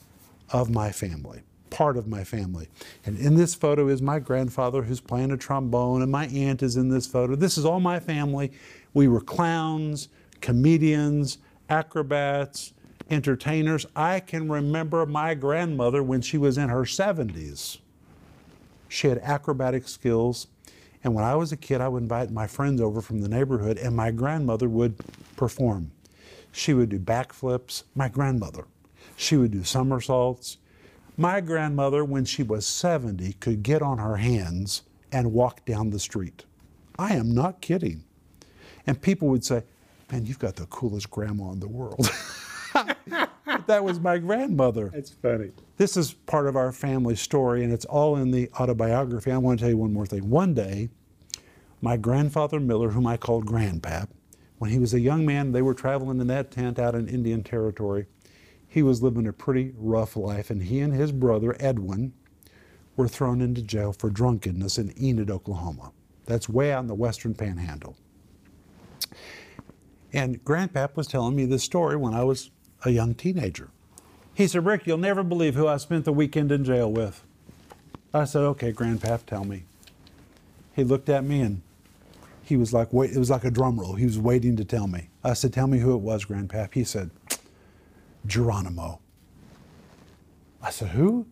of 0.51 0.71
my 0.71 0.91
family, 0.91 1.43
part 1.71 1.97
of 1.97 2.07
my 2.07 2.25
family. 2.25 2.69
And 3.05 3.19
in 3.19 3.37
this 3.37 3.55
photo 3.55 3.89
is 3.89 4.03
my 4.03 4.19
grandfather 4.19 4.83
who's 4.83 5.01
playing 5.01 5.31
a 5.31 5.37
trombone, 5.37 6.03
and 6.03 6.11
my 6.11 6.27
aunt 6.27 6.63
is 6.63 6.77
in 6.77 6.89
this 6.89 7.07
photo. 7.07 7.37
This 7.37 7.57
is 7.57 7.65
all 7.65 7.81
my 7.81 8.01
family. 8.01 8.53
We 8.95 9.09
were 9.09 9.21
clowns, 9.21 10.09
comedians, 10.41 11.39
acrobats, 11.69 12.73
entertainers. 13.11 13.87
I 13.95 14.21
can 14.21 14.51
remember 14.51 15.07
my 15.07 15.35
grandmother 15.35 16.03
when 16.03 16.21
she 16.21 16.39
was 16.39 16.59
in 16.59 16.69
her 16.69 16.83
70s. 16.83 17.79
She 18.89 19.09
had 19.09 19.19
acrobatic 19.19 19.89
skills. 19.89 20.47
And 21.05 21.15
when 21.15 21.25
I 21.25 21.37
was 21.37 21.53
a 21.53 21.57
kid, 21.57 21.81
I 21.81 21.89
would 21.89 22.03
invite 22.03 22.31
my 22.31 22.47
friends 22.47 22.81
over 22.81 23.01
from 23.01 23.21
the 23.21 23.29
neighborhood, 23.29 23.79
and 23.79 23.95
my 23.95 24.11
grandmother 24.11 24.69
would 24.69 24.97
perform. 25.37 25.93
She 26.51 26.75
would 26.75 26.89
do 26.89 26.99
backflips. 26.99 27.85
My 27.95 28.09
grandmother. 28.09 28.65
She 29.17 29.37
would 29.37 29.51
do 29.51 29.63
somersaults. 29.63 30.59
My 31.17 31.41
grandmother, 31.41 32.05
when 32.05 32.25
she 32.25 32.43
was 32.43 32.67
70, 32.67 33.35
could 33.35 33.63
get 33.63 33.83
on 33.83 33.99
her 33.99 34.17
hands 34.17 34.83
and 35.13 35.33
walk 35.33 35.65
down 35.65 35.91
the 35.91 35.99
street. 35.99 36.45
I 36.99 37.15
am 37.15 37.35
not 37.35 37.61
kidding. 37.61 38.05
And 38.87 39.01
people 39.01 39.29
would 39.29 39.45
say, 39.45 39.63
Man, 40.11 40.25
you've 40.25 40.39
got 40.39 40.57
the 40.57 40.67
coolest 40.67 41.11
grandma 41.11 41.51
in 41.51 41.61
the 41.61 41.69
world. 41.69 42.09
that 43.67 43.83
was 43.83 43.99
my 43.99 44.19
grandmother. 44.19 44.91
That's 44.95 45.11
funny. 45.11 45.51
This 45.77 45.97
is 45.97 46.13
part 46.13 46.47
of 46.47 46.57
our 46.57 46.71
family 46.71 47.17
story, 47.17 47.65
and 47.65 47.73
it's 47.73 47.85
all 47.85 48.17
in 48.17 48.31
the 48.31 48.49
autobiography. 48.61 49.33
I 49.33 49.39
want 49.39 49.59
to 49.59 49.65
tell 49.65 49.71
you 49.71 49.79
one 49.79 49.93
more 49.93 50.07
thing. 50.07 50.31
One 50.31 50.55
day, 50.55 50.91
my 51.83 51.97
grandfather 51.97 52.61
Miller, 52.61 52.91
whom 52.91 53.07
I 53.07 53.17
called 53.17 53.47
Grandpap, 53.47 54.09
when 54.59 54.71
he 54.71 54.79
was 54.79 54.95
a 54.95 55.01
young 55.01 55.27
man, 55.27 55.53
they 55.53 55.63
were 55.63 55.75
traveling 55.75 56.21
in 56.21 56.29
that 56.29 56.51
tent 56.51 56.79
out 56.79 56.95
in 56.95 57.09
Indian 57.09 57.43
Territory. 57.43 58.07
He 58.69 58.83
was 58.83 59.03
living 59.03 59.27
a 59.27 59.33
pretty 59.33 59.73
rough 59.77 60.17
life, 60.17 60.51
and 60.51 60.63
he 60.63 60.81
and 60.81 60.95
his 60.95 61.13
brother 61.13 61.57
Edwin 61.59 62.13
were 62.97 63.09
thrown 63.09 63.41
into 63.43 63.61
jail 63.61 63.93
for 63.93 64.09
drunkenness 64.09 64.79
in 64.79 64.95
Enid, 65.03 65.31
Oklahoma. 65.31 65.93
That's 66.25 66.49
way 66.49 66.73
out 66.73 66.81
in 66.81 66.87
the 66.87 66.95
western 66.95 67.35
panhandle. 67.35 67.97
And 70.13 70.43
Grandpap 70.45 70.97
was 70.97 71.07
telling 71.07 71.37
me 71.37 71.45
this 71.45 71.63
story 71.63 71.97
when 71.97 72.15
I 72.15 72.25
was 72.25 72.51
a 72.85 72.91
young 72.91 73.15
teenager. 73.15 73.71
He 74.35 74.47
said, 74.47 74.67
Rick, 74.67 74.87
you'll 74.87 74.99
never 74.99 75.23
believe 75.23 75.55
who 75.55 75.67
I 75.67 75.79
spent 75.79 76.05
the 76.05 76.13
weekend 76.13 76.53
in 76.53 76.65
jail 76.65 76.93
with. 76.93 77.25
I 78.13 78.25
said, 78.25 78.43
okay, 78.43 78.73
Grandpap, 78.73 79.27
tell 79.27 79.45
me. 79.45 79.65
He 80.75 80.85
looked 80.85 81.09
at 81.09 81.25
me 81.25 81.41
and 81.41 81.63
he 82.43 82.57
was 82.57 82.73
like, 82.73 82.93
wait, 82.93 83.11
it 83.11 83.19
was 83.19 83.31
like 83.31 83.45
a 83.45 83.51
drum 83.51 83.81
roll. 83.81 83.95
He 83.95 84.05
was 84.05 84.19
waiting 84.19 84.57
to 84.57 84.65
tell 84.65 84.87
me. 84.87 85.09
I 85.25 85.33
said, 85.33 85.53
tell 85.53 85.67
me 85.67 85.79
who 85.79 85.95
it 85.95 86.01
was, 86.01 86.25
Grandpap. 86.25 86.75
He 86.75 86.85
said, 86.85 87.11
Geronimo. 88.27 89.01
I 90.63 90.71
said, 90.71 90.89
who? 90.89 91.27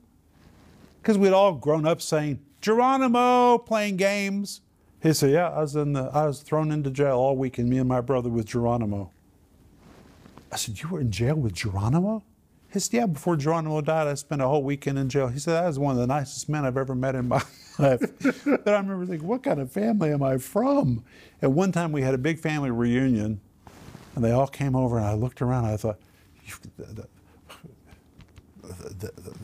Because 1.01 1.19
we'd 1.19 1.33
all 1.33 1.53
grown 1.53 1.87
up 1.87 2.01
saying, 2.01 2.41
Geronimo, 2.61 3.59
playing 3.59 3.99
games. 3.99 4.63
He 5.05 5.13
said, 5.13 5.33
yeah, 5.33 5.51
I 5.51 5.61
was, 5.61 5.77
in 5.77 5.93
the, 5.93 6.05
I 6.15 6.25
was 6.27 6.41
thrown 6.41 6.73
into 6.73 6.91
jail 6.91 7.19
all 7.19 7.37
weekend, 7.37 7.69
me 7.69 7.77
and 7.77 7.87
my 7.87 8.01
brother 8.01 8.31
with 8.31 8.47
Geronimo. 8.47 9.11
I 10.51 10.57
said, 10.57 10.81
you 10.81 10.89
were 10.89 11.01
in 11.03 11.11
jail 11.11 11.35
with 11.35 11.53
Geronimo? 11.53 12.23
He 12.73 12.81
said, 12.81 12.97
yeah, 12.97 13.07
before 13.07 13.37
Geronimo 13.37 13.83
died, 13.83 14.07
I 14.07 14.15
spent 14.15 14.41
a 14.41 14.49
whole 14.49 14.63
weekend 14.63 14.99
in 14.99 15.11
jail. 15.11 15.29
He 15.29 15.39
said, 15.39 15.53
that 15.53 15.67
was 15.67 15.79
one 15.79 15.95
of 15.95 16.01
the 16.01 16.07
nicest 16.07 16.49
men 16.49 16.65
I've 16.65 16.79
ever 16.79 16.95
met 16.95 17.15
in 17.17 17.29
my 17.29 17.43
life. 17.79 18.01
but 18.47 18.67
I 18.67 18.79
remember 18.79 19.05
thinking, 19.05 19.29
what 19.29 19.43
kind 19.43 19.61
of 19.61 19.71
family 19.71 20.11
am 20.11 20.23
I 20.23 20.39
from? 20.39 21.05
At 21.43 21.53
one 21.53 21.71
time, 21.71 21.93
we 21.93 22.01
had 22.01 22.15
a 22.15 22.19
big 22.19 22.39
family 22.39 22.71
reunion, 22.71 23.43
and 24.15 24.25
they 24.25 24.31
all 24.33 24.47
came 24.47 24.75
over, 24.75 24.97
and 24.97 25.05
I 25.05 25.13
looked 25.13 25.43
around, 25.43 25.65
and 25.67 25.75
I 25.75 25.77
thought, 25.77 25.99
"You- 26.47 26.55
the- 26.79 26.85
the- 26.95 27.09
the- 29.01 29.13
the- 29.21 29.35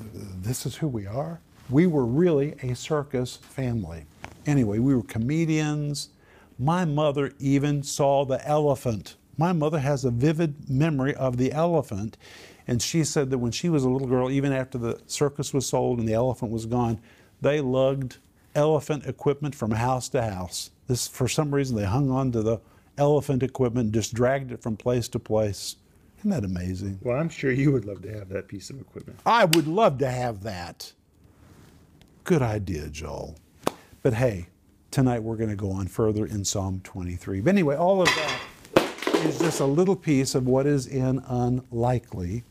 this 0.41 0.65
is 0.65 0.77
who 0.77 0.89
we 0.89 1.07
are? 1.07 1.41
We 1.69 1.87
were 1.87 2.07
really 2.07 2.55
a 2.63 2.75
circus 2.75 3.37
family. 3.37 4.07
Anyway, 4.51 4.81
we 4.81 4.97
were 4.97 5.05
comedians. 5.05 6.09
My 6.59 6.85
mother 6.85 7.31
even 7.39 7.85
saw 7.85 8.25
the 8.25 8.45
elephant. 8.45 9.15
My 9.39 9.53
mother 9.53 9.79
has 9.79 10.05
a 10.05 10.11
vivid 10.11 10.69
memory 10.69 11.15
of 11.15 11.37
the 11.37 11.53
elephant. 11.53 12.17
And 12.67 12.83
she 12.83 13.05
said 13.05 13.31
that 13.31 13.39
when 13.39 13.53
she 13.53 13.69
was 13.69 13.85
a 13.85 13.89
little 13.89 14.09
girl, 14.09 14.29
even 14.29 14.53
after 14.53 14.77
the 14.77 15.01
circus 15.07 15.55
was 15.55 15.67
sold 15.67 16.01
and 16.01 16.09
the 16.09 16.15
elephant 16.15 16.51
was 16.51 16.67
gone, 16.67 17.01
they 17.41 17.61
lugged 17.61 18.17
elephant 18.57 19.07
equipment 19.07 19.55
from 19.55 19.71
house 19.71 20.09
to 20.09 20.21
house. 20.21 20.73
This, 20.89 21.07
for 21.07 21.29
some 21.29 21.55
reason, 21.55 21.77
they 21.77 21.85
hung 21.85 22.11
on 22.11 22.33
to 22.33 22.43
the 22.43 22.61
elephant 22.99 23.45
equipment 23.45 23.85
and 23.85 23.95
just 23.95 24.15
dragged 24.15 24.51
it 24.51 24.61
from 24.61 24.77
place 24.77 25.07
to 25.11 25.21
place. 25.21 25.77
Isn't 26.19 26.31
that 26.31 26.45
amazing? 26.45 26.99
Well, 27.03 27.17
I'm 27.17 27.29
sure 27.29 27.53
you 27.53 27.71
would 27.71 27.85
love 27.85 28.03
to 28.03 28.13
have 28.13 28.29
that 28.31 28.49
piece 28.49 28.69
of 28.69 28.81
equipment. 28.81 29.21
I 29.25 29.45
would 29.45 29.69
love 29.69 29.99
to 29.99 30.11
have 30.11 30.43
that. 30.43 30.93
Good 32.25 32.43
idea, 32.43 32.89
Joel. 32.89 33.37
But 34.03 34.15
hey, 34.15 34.47
tonight 34.91 35.23
we're 35.23 35.37
going 35.37 35.51
to 35.51 35.57
go 35.57 35.71
on 35.71 35.87
further 35.87 36.25
in 36.25 36.43
Psalm 36.43 36.81
23. 36.85 37.43
But 37.43 37.51
anyway, 37.51 37.77
all 37.77 38.01
of 38.01 38.09
that 38.09 38.41
is 39.27 39.39
just 39.39 39.61
a 39.61 39.67
little 39.67 39.95
piece 39.95 40.35
of 40.35 40.47
what 40.47 40.67
is 40.67 40.87
in 40.87 41.19
Unlikely. 41.29 42.45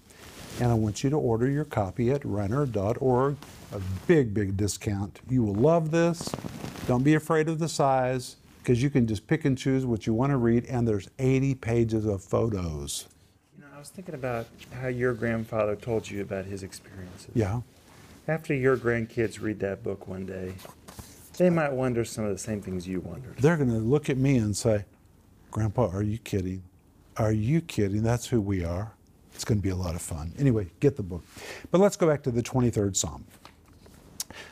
And 0.60 0.70
I 0.70 0.76
want 0.76 1.04
you 1.04 1.10
to 1.10 1.16
order 1.16 1.50
your 1.50 1.66
copy 1.66 2.12
at 2.12 2.24
renner.org. 2.24 3.36
A 3.72 3.82
big, 4.06 4.32
big 4.32 4.58
discount. 4.58 5.22
You 5.28 5.42
will 5.42 5.56
love 5.56 5.90
this. 5.90 6.30
Don't 6.86 7.04
be 7.04 7.16
afraid 7.16 7.50
of 7.50 7.58
the 7.58 7.70
size 7.70 8.36
because 8.62 8.84
you 8.84 8.92
can 8.92 9.08
just 9.08 9.26
pick 9.26 9.46
and 9.46 9.58
choose 9.58 9.88
what 9.88 10.06
you 10.06 10.14
want 10.14 10.32
to 10.32 10.38
read, 10.38 10.66
and 10.66 10.88
there's 10.88 11.10
80 11.18 11.56
pages 11.56 12.06
of 12.06 12.24
photos. 12.24 13.08
You 13.58 13.64
know, 13.64 13.70
I 13.76 13.80
was 13.80 13.90
thinking 13.90 14.14
about 14.14 14.46
how 14.80 14.90
your 14.90 15.16
grandfather 15.16 15.76
told 15.76 16.12
you 16.12 16.22
about 16.22 16.46
his 16.46 16.62
experiences. 16.62 17.32
Yeah. 17.34 17.62
After 18.28 18.54
your 18.54 18.78
grandkids 18.78 19.42
read 19.42 19.60
that 19.62 19.84
book 19.84 20.08
one 20.08 20.28
day, 20.28 20.54
they 21.40 21.50
might 21.50 21.72
wonder 21.72 22.04
some 22.04 22.26
of 22.26 22.32
the 22.32 22.38
same 22.38 22.62
things 22.62 22.86
you 22.86 23.00
wondered. 23.00 23.38
they're 23.38 23.56
going 23.56 23.70
to 23.70 23.78
look 23.78 24.10
at 24.10 24.18
me 24.18 24.38
and 24.38 24.56
say, 24.56 24.84
Grandpa, 25.52 25.88
are 25.88 26.04
you 26.04 26.18
kidding? 26.18 26.62
Are 27.16 27.32
you 27.32 27.62
kidding? 27.62 28.04
That's 28.04 28.28
who 28.28 28.42
we 28.42 28.66
are. 28.66 28.92
It's 29.34 29.46
going 29.46 29.58
to 29.58 29.64
be 29.64 29.70
a 29.70 29.76
lot 29.76 29.96
of 29.96 30.02
fun. 30.02 30.34
Anyway, 30.38 30.68
get 30.82 30.98
the 30.98 31.04
book. 31.04 31.24
But 31.72 31.80
let's 31.80 31.96
go 31.96 32.08
back 32.08 32.24
to 32.24 32.32
the 32.32 32.44
23rd 32.44 32.94
Psalm. 32.98 33.24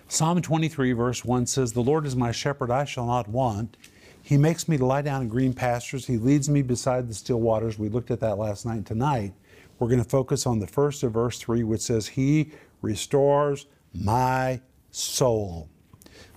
Psalm 0.08 0.42
23, 0.42 0.94
verse 0.94 1.26
1 1.26 1.46
says, 1.46 1.74
The 1.74 1.82
Lord 1.82 2.06
is 2.06 2.16
my 2.16 2.32
shepherd, 2.32 2.72
I 2.72 2.86
shall 2.86 3.06
not 3.06 3.28
want. 3.28 3.76
He 4.22 4.38
makes 4.38 4.70
me 4.70 4.78
to 4.78 4.86
lie 4.86 5.02
down 5.02 5.24
in 5.24 5.28
green 5.28 5.54
pastures. 5.54 6.08
He 6.08 6.18
leads 6.18 6.48
me 6.50 6.62
beside 6.62 7.10
the 7.10 7.14
still 7.14 7.42
waters. 7.42 7.78
We 7.78 7.90
looked 7.90 8.12
at 8.12 8.22
that 8.22 8.38
last 8.38 8.66
night. 8.66 8.86
Tonight, 8.86 9.34
we're 9.78 9.90
going 9.90 10.04
to 10.04 10.10
focus 10.10 10.48
on 10.48 10.60
the 10.60 10.68
first 10.68 11.04
of 11.04 11.12
verse 11.12 11.38
3, 11.38 11.64
which 11.66 11.82
says, 11.82 12.08
He 12.08 12.52
restores 12.82 13.66
my 13.94 14.62
soul. 14.92 15.68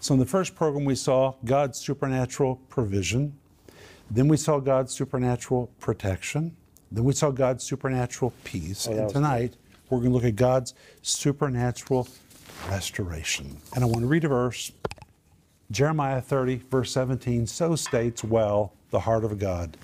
So, 0.03 0.15
in 0.15 0.21
the 0.21 0.27
first 0.27 0.55
program, 0.55 0.87
we 0.87 0.95
saw 0.95 1.35
God's 1.45 1.79
supernatural 1.79 2.57
provision. 2.71 3.37
Then 4.11 4.29
we 4.29 4.39
saw 4.39 4.59
God's 4.59 4.95
supernatural 4.95 5.71
protection. 5.79 6.57
Then 6.91 7.05
we 7.05 7.13
saw 7.13 7.31
God's 7.31 7.65
supernatural 7.65 8.33
peace. 8.43 8.89
Oh, 8.89 8.93
and 8.93 9.11
tonight, 9.11 9.57
we're 9.91 9.99
going 9.99 10.11
to 10.11 10.15
look 10.15 10.25
at 10.25 10.37
God's 10.37 10.73
supernatural 11.03 12.09
restoration. 12.71 13.59
And 13.75 13.85
I 13.85 13.87
want 13.87 14.01
to 14.01 14.07
read 14.07 14.25
a 14.25 14.29
verse. 14.29 14.73
Jeremiah 15.71 16.21
30, 16.23 16.63
verse 16.71 16.93
17, 16.93 17.47
so 17.47 17.77
states 17.77 18.25
well 18.25 18.73
the 18.91 19.01
heart 19.01 19.23
of 19.23 19.39
God. 19.39 19.77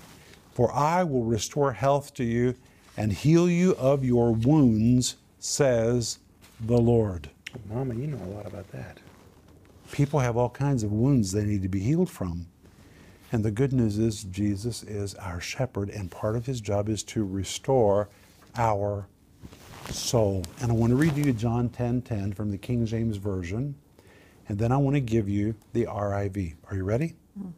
For 0.51 0.73
I 0.73 1.03
will 1.03 1.23
restore 1.23 1.71
health 1.71 2.13
to 2.15 2.23
you 2.23 2.55
and 2.97 3.13
heal 3.13 3.47
you 3.47 3.75
of 3.75 4.03
your 4.03 4.33
wounds, 4.33 5.15
says 5.39 6.17
the 6.59 6.77
Lord. 6.77 7.29
Mama, 7.69 7.93
you 7.93 8.07
know 8.07 8.17
a 8.17 8.33
lot 8.35 8.47
about 8.47 8.67
that. 8.71 8.97
People 9.91 10.19
have 10.19 10.37
all 10.37 10.49
kinds 10.49 10.83
of 10.83 10.91
wounds 10.91 11.31
they 11.31 11.45
need 11.45 11.61
to 11.63 11.69
be 11.69 11.79
healed 11.79 12.09
from. 12.09 12.47
And 13.31 13.43
the 13.43 13.51
good 13.51 13.73
news 13.73 13.97
is, 13.97 14.23
Jesus 14.23 14.83
is 14.83 15.15
our 15.15 15.41
shepherd, 15.41 15.89
and 15.89 16.09
part 16.09 16.35
of 16.35 16.45
his 16.45 16.61
job 16.61 16.87
is 16.87 17.03
to 17.03 17.25
restore 17.25 18.09
our 18.55 19.07
soul. 19.89 20.43
And 20.61 20.71
I 20.71 20.73
want 20.73 20.91
to 20.91 20.95
read 20.95 21.15
to 21.15 21.21
you 21.21 21.33
John 21.33 21.69
10 21.69 22.03
10 22.03 22.33
from 22.33 22.51
the 22.51 22.57
King 22.57 22.85
James 22.85 23.17
Version, 23.17 23.75
and 24.47 24.57
then 24.57 24.71
I 24.71 24.77
want 24.77 24.95
to 24.95 25.01
give 25.01 25.27
you 25.27 25.55
the 25.73 25.85
RIV. 25.85 26.55
Are 26.69 26.75
you 26.75 26.83
ready? 26.83 27.15
Hmm. 27.37 27.49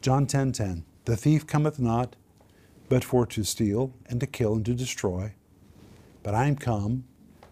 John 0.00 0.26
10 0.26 0.52
10. 0.52 0.84
The 1.04 1.16
thief 1.16 1.46
cometh 1.46 1.78
not, 1.78 2.16
but 2.88 3.04
for 3.04 3.26
to 3.26 3.44
steal, 3.44 3.92
and 4.06 4.18
to 4.20 4.26
kill, 4.26 4.54
and 4.54 4.64
to 4.64 4.74
destroy. 4.74 5.34
But 6.22 6.34
I 6.34 6.46
am 6.46 6.56
come 6.56 7.04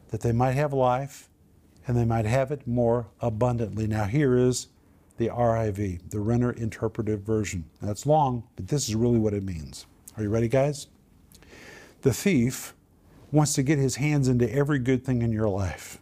that 0.08 0.22
they 0.22 0.32
might 0.32 0.52
have 0.52 0.72
life, 0.72 1.28
and 1.86 1.96
they 1.96 2.04
might 2.04 2.26
have 2.26 2.50
it 2.50 2.66
more 2.66 3.08
abundantly. 3.20 3.86
Now, 3.86 4.04
here 4.04 4.36
is 4.36 4.68
the 5.16 5.28
RIV, 5.28 6.10
the 6.10 6.20
Renner 6.20 6.52
Interpretive 6.52 7.20
Version. 7.20 7.64
That's 7.80 8.06
long, 8.06 8.44
but 8.56 8.68
this 8.68 8.88
is 8.88 8.94
really 8.94 9.18
what 9.18 9.34
it 9.34 9.44
means. 9.44 9.86
Are 10.16 10.22
you 10.22 10.28
ready, 10.28 10.48
guys? 10.48 10.88
The 12.02 12.12
thief 12.12 12.74
wants 13.30 13.54
to 13.54 13.62
get 13.62 13.78
his 13.78 13.96
hands 13.96 14.28
into 14.28 14.50
every 14.52 14.78
good 14.78 15.04
thing 15.04 15.22
in 15.22 15.32
your 15.32 15.48
life. 15.48 15.98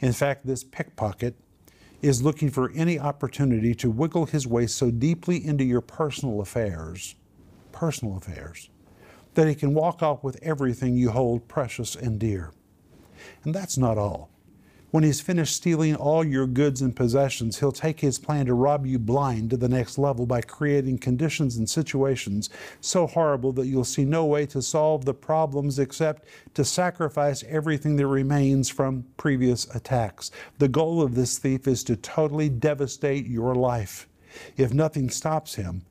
In 0.00 0.12
fact, 0.12 0.46
this 0.46 0.64
pickpocket 0.64 1.34
is 2.00 2.22
looking 2.22 2.50
for 2.50 2.70
any 2.72 2.98
opportunity 2.98 3.74
to 3.74 3.90
wiggle 3.90 4.26
his 4.26 4.46
way 4.46 4.66
so 4.66 4.90
deeply 4.90 5.44
into 5.44 5.64
your 5.64 5.80
personal 5.80 6.40
affairs, 6.40 7.16
personal 7.72 8.16
affairs, 8.16 8.70
that 9.34 9.48
he 9.48 9.54
can 9.54 9.74
walk 9.74 10.02
off 10.02 10.22
with 10.22 10.38
everything 10.42 10.96
you 10.96 11.10
hold 11.10 11.48
precious 11.48 11.96
and 11.96 12.18
dear. 12.18 12.52
And 13.44 13.54
that's 13.54 13.76
not 13.76 13.98
all. 13.98 14.30
When 14.90 15.04
he's 15.04 15.20
finished 15.20 15.54
stealing 15.54 15.94
all 15.94 16.24
your 16.24 16.46
goods 16.46 16.80
and 16.80 16.96
possessions, 16.96 17.58
he'll 17.58 17.72
take 17.72 18.00
his 18.00 18.18
plan 18.18 18.46
to 18.46 18.54
rob 18.54 18.86
you 18.86 18.98
blind 18.98 19.50
to 19.50 19.58
the 19.58 19.68
next 19.68 19.98
level 19.98 20.24
by 20.24 20.40
creating 20.40 20.98
conditions 20.98 21.58
and 21.58 21.68
situations 21.68 22.48
so 22.80 23.06
horrible 23.06 23.52
that 23.52 23.66
you'll 23.66 23.84
see 23.84 24.06
no 24.06 24.24
way 24.24 24.46
to 24.46 24.62
solve 24.62 25.04
the 25.04 25.12
problems 25.12 25.78
except 25.78 26.24
to 26.54 26.64
sacrifice 26.64 27.44
everything 27.48 27.96
that 27.96 28.06
remains 28.06 28.70
from 28.70 29.04
previous 29.18 29.66
attacks. 29.74 30.30
The 30.58 30.68
goal 30.68 31.02
of 31.02 31.14
this 31.14 31.36
thief 31.36 31.68
is 31.68 31.84
to 31.84 31.94
totally 31.94 32.48
devastate 32.48 33.26
your 33.26 33.54
life. 33.54 34.08
If 34.56 34.72
nothing 34.72 35.10
stops 35.10 35.56
him, 35.56 35.82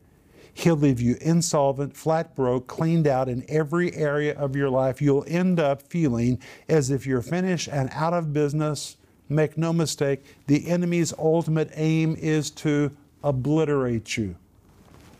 He'll 0.57 0.75
leave 0.75 0.99
you 0.99 1.17
insolvent, 1.21 1.95
flat 1.95 2.35
broke, 2.35 2.65
cleaned 2.65 3.05
out 3.05 3.29
in 3.29 3.45
every 3.47 3.93
area 3.93 4.35
of 4.35 4.55
your 4.55 4.71
life. 4.71 4.99
You'll 4.99 5.23
end 5.27 5.59
up 5.59 5.83
feeling 5.83 6.41
as 6.67 6.89
if 6.89 7.05
you're 7.05 7.21
finished 7.21 7.67
and 7.67 7.91
out 7.93 8.13
of 8.13 8.33
business. 8.33 8.97
Make 9.29 9.55
no 9.55 9.71
mistake, 9.71 10.23
the 10.47 10.67
enemy's 10.67 11.13
ultimate 11.19 11.69
aim 11.75 12.15
is 12.19 12.49
to 12.51 12.89
obliterate 13.23 14.17
you. 14.17 14.35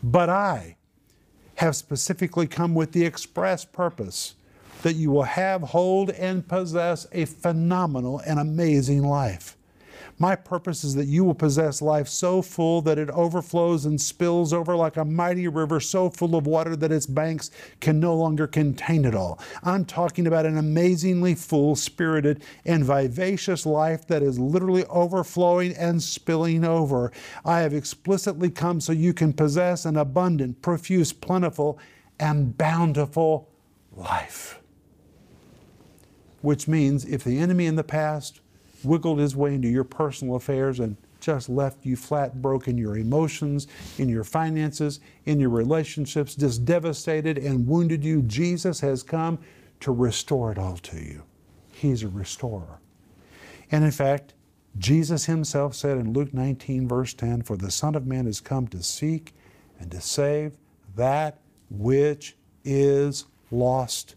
But 0.02 0.28
I 0.28 0.76
have 1.54 1.76
specifically 1.76 2.48
come 2.48 2.74
with 2.74 2.90
the 2.90 3.04
express 3.04 3.64
purpose 3.64 4.34
that 4.82 4.94
you 4.94 5.12
will 5.12 5.22
have, 5.22 5.62
hold, 5.62 6.10
and 6.10 6.48
possess 6.48 7.06
a 7.12 7.26
phenomenal 7.26 8.18
and 8.26 8.40
amazing 8.40 9.04
life. 9.04 9.56
My 10.18 10.36
purpose 10.36 10.84
is 10.84 10.94
that 10.94 11.06
you 11.06 11.24
will 11.24 11.34
possess 11.34 11.82
life 11.82 12.08
so 12.08 12.42
full 12.42 12.82
that 12.82 12.98
it 12.98 13.10
overflows 13.10 13.84
and 13.84 14.00
spills 14.00 14.52
over 14.52 14.74
like 14.76 14.96
a 14.96 15.04
mighty 15.04 15.48
river 15.48 15.80
so 15.80 16.10
full 16.10 16.36
of 16.36 16.46
water 16.46 16.76
that 16.76 16.92
its 16.92 17.06
banks 17.06 17.50
can 17.80 18.00
no 18.00 18.14
longer 18.14 18.46
contain 18.46 19.04
it 19.04 19.14
all. 19.14 19.38
I'm 19.62 19.84
talking 19.84 20.26
about 20.26 20.46
an 20.46 20.58
amazingly 20.58 21.34
full, 21.34 21.76
spirited, 21.76 22.42
and 22.64 22.84
vivacious 22.84 23.64
life 23.66 24.06
that 24.08 24.22
is 24.22 24.38
literally 24.38 24.84
overflowing 24.86 25.74
and 25.74 26.02
spilling 26.02 26.64
over. 26.64 27.12
I 27.44 27.60
have 27.60 27.74
explicitly 27.74 28.50
come 28.50 28.80
so 28.80 28.92
you 28.92 29.14
can 29.14 29.32
possess 29.32 29.84
an 29.84 29.96
abundant, 29.96 30.62
profuse, 30.62 31.12
plentiful, 31.12 31.78
and 32.18 32.56
bountiful 32.56 33.48
life. 33.92 34.60
Which 36.40 36.68
means 36.68 37.04
if 37.04 37.24
the 37.24 37.38
enemy 37.38 37.66
in 37.66 37.76
the 37.76 37.84
past 37.84 38.40
wiggled 38.84 39.18
his 39.18 39.36
way 39.36 39.54
into 39.54 39.68
your 39.68 39.84
personal 39.84 40.36
affairs 40.36 40.80
and 40.80 40.96
just 41.20 41.48
left 41.48 41.84
you 41.84 41.96
flat 41.96 42.40
broke 42.40 42.68
in 42.68 42.78
your 42.78 42.96
emotions, 42.96 43.66
in 43.98 44.08
your 44.08 44.24
finances, 44.24 45.00
in 45.24 45.40
your 45.40 45.50
relationships, 45.50 46.34
just 46.34 46.64
devastated 46.64 47.38
and 47.38 47.66
wounded 47.66 48.04
you. 48.04 48.22
Jesus 48.22 48.80
has 48.80 49.02
come 49.02 49.38
to 49.80 49.92
restore 49.92 50.52
it 50.52 50.58
all 50.58 50.76
to 50.76 50.96
you. 50.96 51.22
He's 51.72 52.02
a 52.02 52.08
restorer. 52.08 52.80
And 53.70 53.84
in 53.84 53.90
fact, 53.90 54.34
Jesus 54.78 55.26
himself 55.26 55.74
said 55.74 55.98
in 55.98 56.12
Luke 56.12 56.32
19, 56.32 56.86
verse 56.86 57.14
10, 57.14 57.42
For 57.42 57.56
the 57.56 57.70
Son 57.70 57.94
of 57.94 58.06
Man 58.06 58.26
has 58.26 58.40
come 58.40 58.68
to 58.68 58.82
seek 58.82 59.34
and 59.80 59.90
to 59.90 60.00
save 60.00 60.56
that 60.96 61.40
which 61.70 62.36
is 62.64 63.24
lost. 63.50 64.14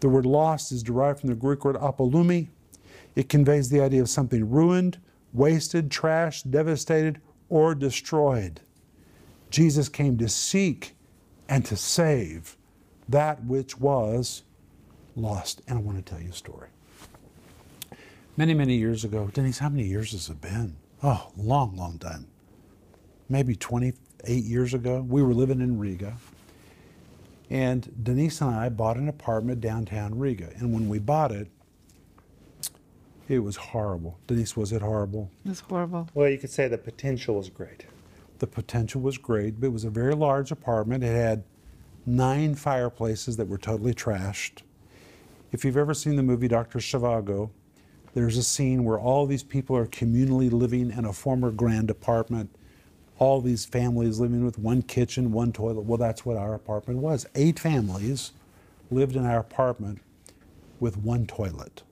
The 0.00 0.08
word 0.08 0.26
lost 0.26 0.72
is 0.72 0.82
derived 0.82 1.20
from 1.20 1.30
the 1.30 1.34
Greek 1.34 1.64
word 1.64 1.76
apolumi, 1.76 2.48
it 3.16 3.30
conveys 3.30 3.70
the 3.70 3.80
idea 3.80 4.02
of 4.02 4.10
something 4.10 4.48
ruined, 4.48 4.98
wasted, 5.32 5.90
trashed, 5.90 6.50
devastated, 6.50 7.20
or 7.48 7.74
destroyed. 7.74 8.60
Jesus 9.50 9.88
came 9.88 10.18
to 10.18 10.28
seek 10.28 10.94
and 11.48 11.64
to 11.64 11.76
save 11.76 12.56
that 13.08 13.42
which 13.44 13.78
was 13.78 14.42
lost. 15.14 15.62
And 15.66 15.78
I 15.78 15.80
want 15.80 16.04
to 16.04 16.08
tell 16.08 16.20
you 16.20 16.30
a 16.30 16.34
story. 16.34 16.68
Many, 18.36 18.52
many 18.52 18.76
years 18.76 19.04
ago, 19.04 19.30
Denise, 19.32 19.58
how 19.58 19.70
many 19.70 19.84
years 19.84 20.12
has 20.12 20.28
it 20.28 20.40
been? 20.40 20.76
Oh, 21.02 21.30
long, 21.38 21.74
long 21.74 21.98
time. 21.98 22.26
Maybe 23.28 23.56
28 23.56 24.44
years 24.44 24.74
ago, 24.74 25.00
we 25.00 25.22
were 25.22 25.32
living 25.32 25.60
in 25.62 25.78
Riga. 25.78 26.16
And 27.48 28.04
Denise 28.04 28.40
and 28.42 28.54
I 28.54 28.68
bought 28.68 28.96
an 28.96 29.08
apartment 29.08 29.60
downtown 29.60 30.18
Riga. 30.18 30.50
And 30.58 30.74
when 30.74 30.88
we 30.88 30.98
bought 30.98 31.32
it, 31.32 31.48
it 33.28 33.40
was 33.40 33.56
horrible. 33.56 34.18
Denise, 34.26 34.56
was 34.56 34.72
it 34.72 34.82
horrible? 34.82 35.30
It 35.44 35.48
was 35.48 35.60
horrible. 35.60 36.08
Well, 36.14 36.28
you 36.28 36.38
could 36.38 36.50
say 36.50 36.68
the 36.68 36.78
potential 36.78 37.36
was 37.36 37.50
great. 37.50 37.86
The 38.38 38.46
potential 38.46 39.00
was 39.00 39.18
great, 39.18 39.60
but 39.60 39.68
it 39.68 39.72
was 39.72 39.84
a 39.84 39.90
very 39.90 40.14
large 40.14 40.50
apartment. 40.50 41.02
It 41.02 41.14
had 41.14 41.42
nine 42.04 42.54
fireplaces 42.54 43.36
that 43.36 43.48
were 43.48 43.58
totally 43.58 43.94
trashed. 43.94 44.62
If 45.50 45.64
you've 45.64 45.76
ever 45.76 45.94
seen 45.94 46.16
the 46.16 46.22
movie 46.22 46.48
Dr. 46.48 46.78
Zhivago, 46.78 47.50
there's 48.14 48.36
a 48.36 48.42
scene 48.42 48.84
where 48.84 48.98
all 48.98 49.26
these 49.26 49.42
people 49.42 49.76
are 49.76 49.86
communally 49.86 50.50
living 50.50 50.90
in 50.90 51.04
a 51.04 51.12
former 51.12 51.50
grand 51.50 51.90
apartment. 51.90 52.50
All 53.18 53.40
these 53.40 53.64
families 53.64 54.20
living 54.20 54.44
with 54.44 54.58
one 54.58 54.82
kitchen, 54.82 55.32
one 55.32 55.52
toilet. 55.52 55.82
Well, 55.82 55.98
that's 55.98 56.24
what 56.24 56.36
our 56.36 56.54
apartment 56.54 57.00
was. 57.00 57.26
Eight 57.34 57.58
families 57.58 58.32
lived 58.90 59.16
in 59.16 59.26
our 59.26 59.38
apartment 59.38 60.00
with 60.78 60.96
one 60.98 61.26
toilet 61.26 61.82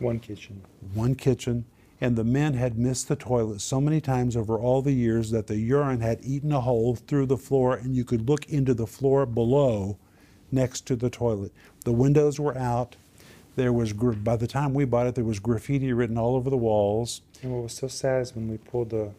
One 0.00 0.18
kitchen. 0.20 0.62
one 0.94 1.14
kitchen, 1.14 1.64
and 2.00 2.16
the 2.16 2.24
men 2.24 2.54
had 2.54 2.78
missed 2.78 3.08
the 3.08 3.16
toilet 3.16 3.60
so 3.60 3.80
many 3.80 4.00
times 4.00 4.36
over 4.36 4.56
all 4.58 4.82
the 4.82 4.92
years 4.92 5.30
that 5.32 5.46
the 5.48 5.56
urine 5.58 6.00
had 6.00 6.20
eaten 6.22 6.52
a 6.52 6.60
hole 6.60 6.94
through 6.96 7.26
the 7.26 7.36
floor, 7.36 7.74
and 7.74 7.96
you 7.96 8.04
could 8.04 8.28
look 8.28 8.46
into 8.48 8.74
the 8.74 8.86
floor 8.86 9.26
below 9.26 9.98
next 10.52 10.86
to 10.86 10.96
the 10.96 11.10
toilet. 11.10 11.52
The 11.84 11.92
windows 11.92 12.38
were 12.38 12.56
out. 12.56 12.96
There 13.56 13.72
was, 13.72 13.92
by 13.92 14.36
the 14.36 14.46
time 14.46 14.72
we 14.72 14.84
bought 14.84 15.08
it, 15.08 15.14
there 15.16 15.24
was 15.24 15.40
graffiti 15.40 15.92
written 15.92 16.16
all 16.16 16.36
over 16.36 16.48
the 16.48 16.56
walls. 16.56 17.22
And 17.42 17.52
what 17.52 17.64
was 17.64 17.72
so 17.72 17.88
sad 17.88 18.22
is 18.22 18.34
when 18.36 18.48
we 18.48 18.56
pulled 18.58 18.90
the, 18.90 19.10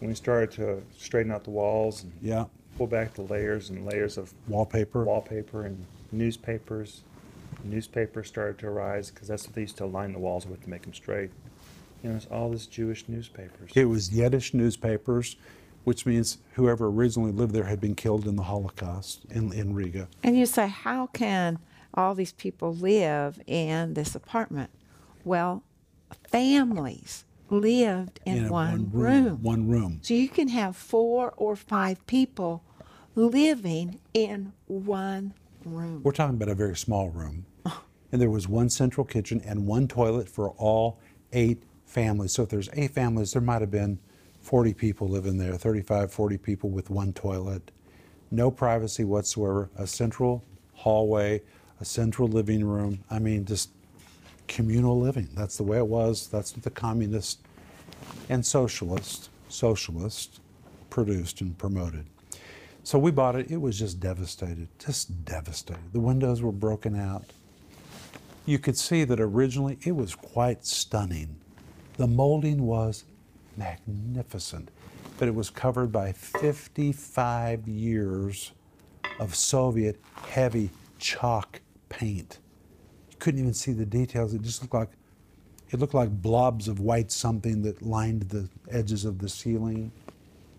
when 0.00 0.08
we 0.08 0.14
started 0.14 0.50
to 0.52 0.82
straighten 0.96 1.30
out 1.30 1.44
the 1.44 1.50
walls 1.50 2.02
and 2.02 2.12
Yeah, 2.22 2.46
pull 2.78 2.86
back 2.86 3.12
the 3.14 3.22
layers 3.22 3.68
and 3.68 3.84
layers 3.84 4.16
of 4.16 4.32
wallpaper. 4.48 5.04
wallpaper 5.04 5.66
and 5.66 5.84
newspapers. 6.12 7.02
Newspapers 7.64 8.28
started 8.28 8.58
to 8.58 8.68
arise 8.68 9.10
because 9.10 9.28
that's 9.28 9.46
what 9.46 9.54
they 9.54 9.62
used 9.62 9.76
to 9.78 9.86
line 9.86 10.12
the 10.12 10.18
walls 10.18 10.46
with 10.46 10.62
to 10.62 10.70
make 10.70 10.82
them 10.82 10.94
straight. 10.94 11.30
You 12.02 12.10
know, 12.10 12.16
it's 12.16 12.26
all 12.26 12.50
this 12.50 12.66
Jewish 12.66 13.08
newspapers. 13.08 13.72
It 13.74 13.86
was 13.86 14.12
Yiddish 14.12 14.54
newspapers, 14.54 15.36
which 15.84 16.06
means 16.06 16.38
whoever 16.52 16.86
originally 16.86 17.32
lived 17.32 17.52
there 17.52 17.64
had 17.64 17.80
been 17.80 17.94
killed 17.94 18.26
in 18.26 18.36
the 18.36 18.44
Holocaust 18.44 19.24
in, 19.30 19.52
in 19.52 19.74
Riga. 19.74 20.08
And 20.22 20.36
you 20.36 20.46
say, 20.46 20.68
how 20.68 21.08
can 21.08 21.58
all 21.94 22.14
these 22.14 22.32
people 22.32 22.74
live 22.74 23.40
in 23.46 23.94
this 23.94 24.14
apartment? 24.14 24.70
Well, 25.24 25.64
families. 26.28 27.24
lived 27.50 28.20
in, 28.24 28.46
a 28.46 28.52
one, 28.52 28.90
room. 28.92 29.42
One 29.42 29.68
room. 29.68 30.00
So 30.02 30.14
you 30.14 30.28
can 30.28 30.48
have 30.48 30.76
four 30.76 31.32
or 31.36 31.56
five 31.56 32.06
people 32.06 32.62
living 33.14 33.98
in 34.14 34.52
one 34.66 35.34
room. 35.64 36.02
We're 36.02 36.12
talking 36.12 36.36
about 36.36 36.48
a 36.48 36.54
very 36.54 36.76
small 36.76 37.10
room. 37.10 37.46
And 38.10 38.22
there 38.22 38.30
was 38.30 38.48
one 38.48 38.70
central 38.70 39.04
kitchen 39.04 39.42
and 39.44 39.66
one 39.66 39.86
toilet 39.86 40.30
for 40.30 40.52
all 40.52 40.98
eight 41.34 41.62
families. 41.84 42.32
So 42.32 42.44
if 42.44 42.48
there's 42.48 42.70
eight 42.72 42.92
families, 42.92 43.32
there 43.32 43.42
might 43.42 43.60
have 43.60 43.70
been 43.70 43.98
40 44.40 44.72
people 44.72 45.08
living 45.08 45.36
there, 45.36 45.54
35, 45.58 46.10
40 46.10 46.38
people 46.38 46.70
with 46.70 46.88
one 46.88 47.12
toilet. 47.12 47.70
No 48.30 48.50
privacy 48.50 49.04
whatsoever, 49.04 49.68
a 49.76 49.86
central 49.86 50.42
hallway, 50.72 51.42
a 51.80 51.84
central 51.84 52.28
living 52.28 52.64
room. 52.64 53.04
I 53.10 53.18
mean, 53.18 53.44
just 53.44 53.72
communal 54.46 54.98
living. 54.98 55.28
That's 55.34 55.56
the 55.56 55.64
way 55.64 55.78
it 55.78 55.86
was. 55.86 56.28
That's 56.28 56.54
what 56.54 56.62
the 56.62 56.70
communists 56.70 57.42
and 58.28 58.44
socialists, 58.44 59.28
socialists 59.48 60.40
produced 60.90 61.40
and 61.40 61.56
promoted. 61.58 62.06
So 62.84 62.98
we 62.98 63.10
bought 63.10 63.36
it. 63.36 63.50
It 63.50 63.60
was 63.60 63.78
just 63.78 64.00
devastated, 64.00 64.68
just 64.78 65.24
devastated. 65.24 65.92
The 65.92 66.00
windows 66.00 66.42
were 66.42 66.52
broken 66.52 66.98
out. 66.98 67.24
You 68.46 68.58
could 68.58 68.78
see 68.78 69.04
that 69.04 69.20
originally 69.20 69.78
it 69.84 69.92
was 69.92 70.14
quite 70.14 70.64
stunning. 70.64 71.36
The 71.98 72.06
molding 72.06 72.62
was 72.62 73.04
magnificent, 73.56 74.70
but 75.18 75.28
it 75.28 75.34
was 75.34 75.50
covered 75.50 75.92
by 75.92 76.12
55 76.12 77.68
years 77.68 78.52
of 79.20 79.34
Soviet 79.34 80.00
heavy 80.30 80.70
chalk 80.98 81.60
paint. 81.88 82.38
You 83.10 83.16
couldn't 83.18 83.40
even 83.40 83.54
see 83.54 83.72
the 83.72 83.84
details. 83.84 84.32
It 84.32 84.42
just 84.42 84.62
looked 84.62 84.74
like 84.74 84.90
it 85.70 85.78
looked 85.80 85.94
like 85.94 86.10
blobs 86.22 86.66
of 86.66 86.80
white 86.80 87.12
something 87.12 87.62
that 87.62 87.82
lined 87.82 88.22
the 88.22 88.48
edges 88.70 89.04
of 89.04 89.18
the 89.18 89.28
ceiling. 89.28 89.92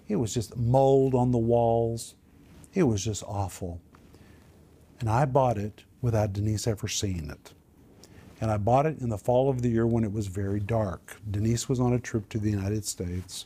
It 0.09 0.15
was 0.17 0.33
just 0.33 0.57
mold 0.57 1.13
on 1.13 1.31
the 1.31 1.37
walls. 1.37 2.15
It 2.73 2.83
was 2.83 3.05
just 3.05 3.23
awful. 3.25 3.79
And 4.99 5.09
I 5.09 5.25
bought 5.25 5.57
it 5.57 5.83
without 6.01 6.33
Denise 6.33 6.67
ever 6.67 6.87
seeing 6.87 7.29
it. 7.29 7.53
And 8.41 8.49
I 8.49 8.57
bought 8.57 8.85
it 8.85 8.99
in 8.99 9.09
the 9.09 9.17
fall 9.17 9.49
of 9.49 9.61
the 9.61 9.69
year 9.69 9.85
when 9.85 10.03
it 10.03 10.11
was 10.11 10.27
very 10.27 10.59
dark. 10.59 11.17
Denise 11.29 11.69
was 11.69 11.79
on 11.79 11.93
a 11.93 11.99
trip 11.99 12.27
to 12.29 12.39
the 12.39 12.49
United 12.49 12.85
States, 12.85 13.45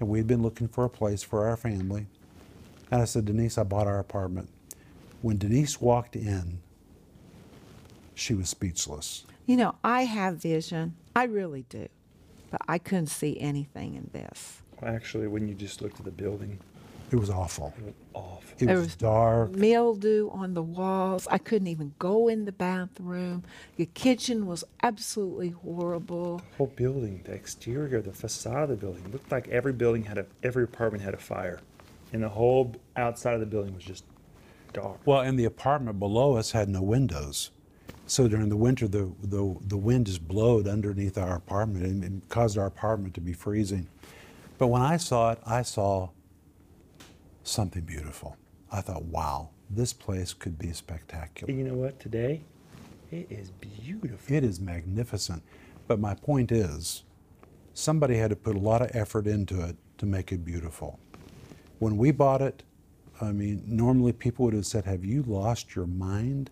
and 0.00 0.08
we'd 0.08 0.26
been 0.26 0.42
looking 0.42 0.68
for 0.68 0.84
a 0.84 0.90
place 0.90 1.22
for 1.22 1.46
our 1.46 1.56
family. 1.56 2.06
And 2.90 3.02
I 3.02 3.04
said, 3.04 3.26
Denise, 3.26 3.58
I 3.58 3.64
bought 3.64 3.86
our 3.86 3.98
apartment. 3.98 4.48
When 5.20 5.36
Denise 5.36 5.80
walked 5.80 6.16
in, 6.16 6.60
she 8.14 8.34
was 8.34 8.48
speechless. 8.48 9.24
You 9.46 9.56
know, 9.56 9.74
I 9.82 10.04
have 10.04 10.36
vision. 10.36 10.94
I 11.14 11.24
really 11.24 11.66
do. 11.68 11.88
But 12.50 12.62
I 12.68 12.78
couldn't 12.78 13.08
see 13.08 13.38
anything 13.40 13.94
in 13.94 14.10
this. 14.12 14.62
Actually, 14.82 15.26
when 15.26 15.48
you 15.48 15.54
just 15.54 15.82
looked 15.82 15.98
at 15.98 16.04
the 16.04 16.10
building, 16.10 16.58
It 17.10 17.16
was 17.16 17.30
awful. 17.30 17.72
it 17.78 17.84
was 17.84 17.94
awful. 18.14 18.42
It 18.58 18.66
There 18.66 18.76
was, 18.76 18.86
was 18.86 18.96
dark. 18.96 19.50
Mildew 19.52 20.30
on 20.30 20.54
the 20.54 20.62
walls. 20.62 21.26
I 21.30 21.38
couldn't 21.38 21.68
even 21.68 21.94
go 21.98 22.28
in 22.28 22.44
the 22.44 22.52
bathroom. 22.52 23.44
The 23.76 23.86
kitchen 23.86 24.46
was 24.46 24.64
absolutely 24.82 25.50
horrible. 25.50 26.38
The 26.38 26.56
whole 26.58 26.72
building, 26.76 27.22
the 27.24 27.32
exterior, 27.32 28.00
the 28.02 28.12
facade 28.12 28.64
of 28.64 28.68
the 28.70 28.76
building 28.76 29.10
looked 29.10 29.32
like 29.32 29.48
every 29.48 29.72
building 29.72 30.04
had 30.04 30.18
a, 30.18 30.26
every 30.42 30.64
apartment 30.64 31.02
had 31.02 31.14
a 31.14 31.18
fire, 31.18 31.60
and 32.12 32.22
the 32.22 32.28
whole 32.28 32.74
outside 32.96 33.34
of 33.34 33.40
the 33.40 33.46
building 33.46 33.74
was 33.74 33.84
just 33.84 34.04
dark. 34.72 34.98
Well, 35.06 35.20
and 35.20 35.38
the 35.38 35.44
apartment 35.46 35.98
below 35.98 36.36
us 36.36 36.50
had 36.52 36.68
no 36.68 36.82
windows. 36.82 37.50
So 38.06 38.26
during 38.28 38.48
the 38.48 38.56
winter, 38.56 38.88
the, 38.88 39.12
the, 39.22 39.56
the 39.66 39.76
wind 39.76 40.06
just 40.06 40.26
blowed 40.26 40.66
underneath 40.66 41.18
our 41.18 41.36
apartment 41.36 41.84
and, 41.84 42.02
and 42.04 42.28
caused 42.28 42.56
our 42.56 42.66
apartment 42.66 43.14
to 43.14 43.20
be 43.20 43.32
freezing. 43.34 43.86
But 44.58 44.66
when 44.66 44.82
I 44.82 44.96
saw 44.96 45.32
it, 45.32 45.38
I 45.46 45.62
saw 45.62 46.10
something 47.44 47.82
beautiful. 47.82 48.36
I 48.70 48.80
thought, 48.80 49.04
wow, 49.04 49.50
this 49.70 49.92
place 49.92 50.34
could 50.34 50.58
be 50.58 50.72
spectacular. 50.72 51.52
You 51.52 51.64
know 51.64 51.74
what? 51.74 51.98
Today, 52.00 52.42
it 53.10 53.28
is 53.30 53.50
beautiful. 53.50 54.36
It 54.36 54.44
is 54.44 54.60
magnificent. 54.60 55.42
But 55.86 56.00
my 56.00 56.14
point 56.14 56.52
is, 56.52 57.04
somebody 57.72 58.16
had 58.16 58.30
to 58.30 58.36
put 58.36 58.56
a 58.56 58.58
lot 58.58 58.82
of 58.82 58.90
effort 58.92 59.26
into 59.26 59.64
it 59.64 59.76
to 59.98 60.06
make 60.06 60.32
it 60.32 60.44
beautiful. 60.44 60.98
When 61.78 61.96
we 61.96 62.10
bought 62.10 62.42
it, 62.42 62.64
I 63.20 63.32
mean, 63.32 63.62
normally 63.66 64.12
people 64.12 64.44
would 64.46 64.54
have 64.54 64.66
said, 64.66 64.84
Have 64.84 65.04
you 65.04 65.22
lost 65.22 65.74
your 65.74 65.86
mind? 65.86 66.50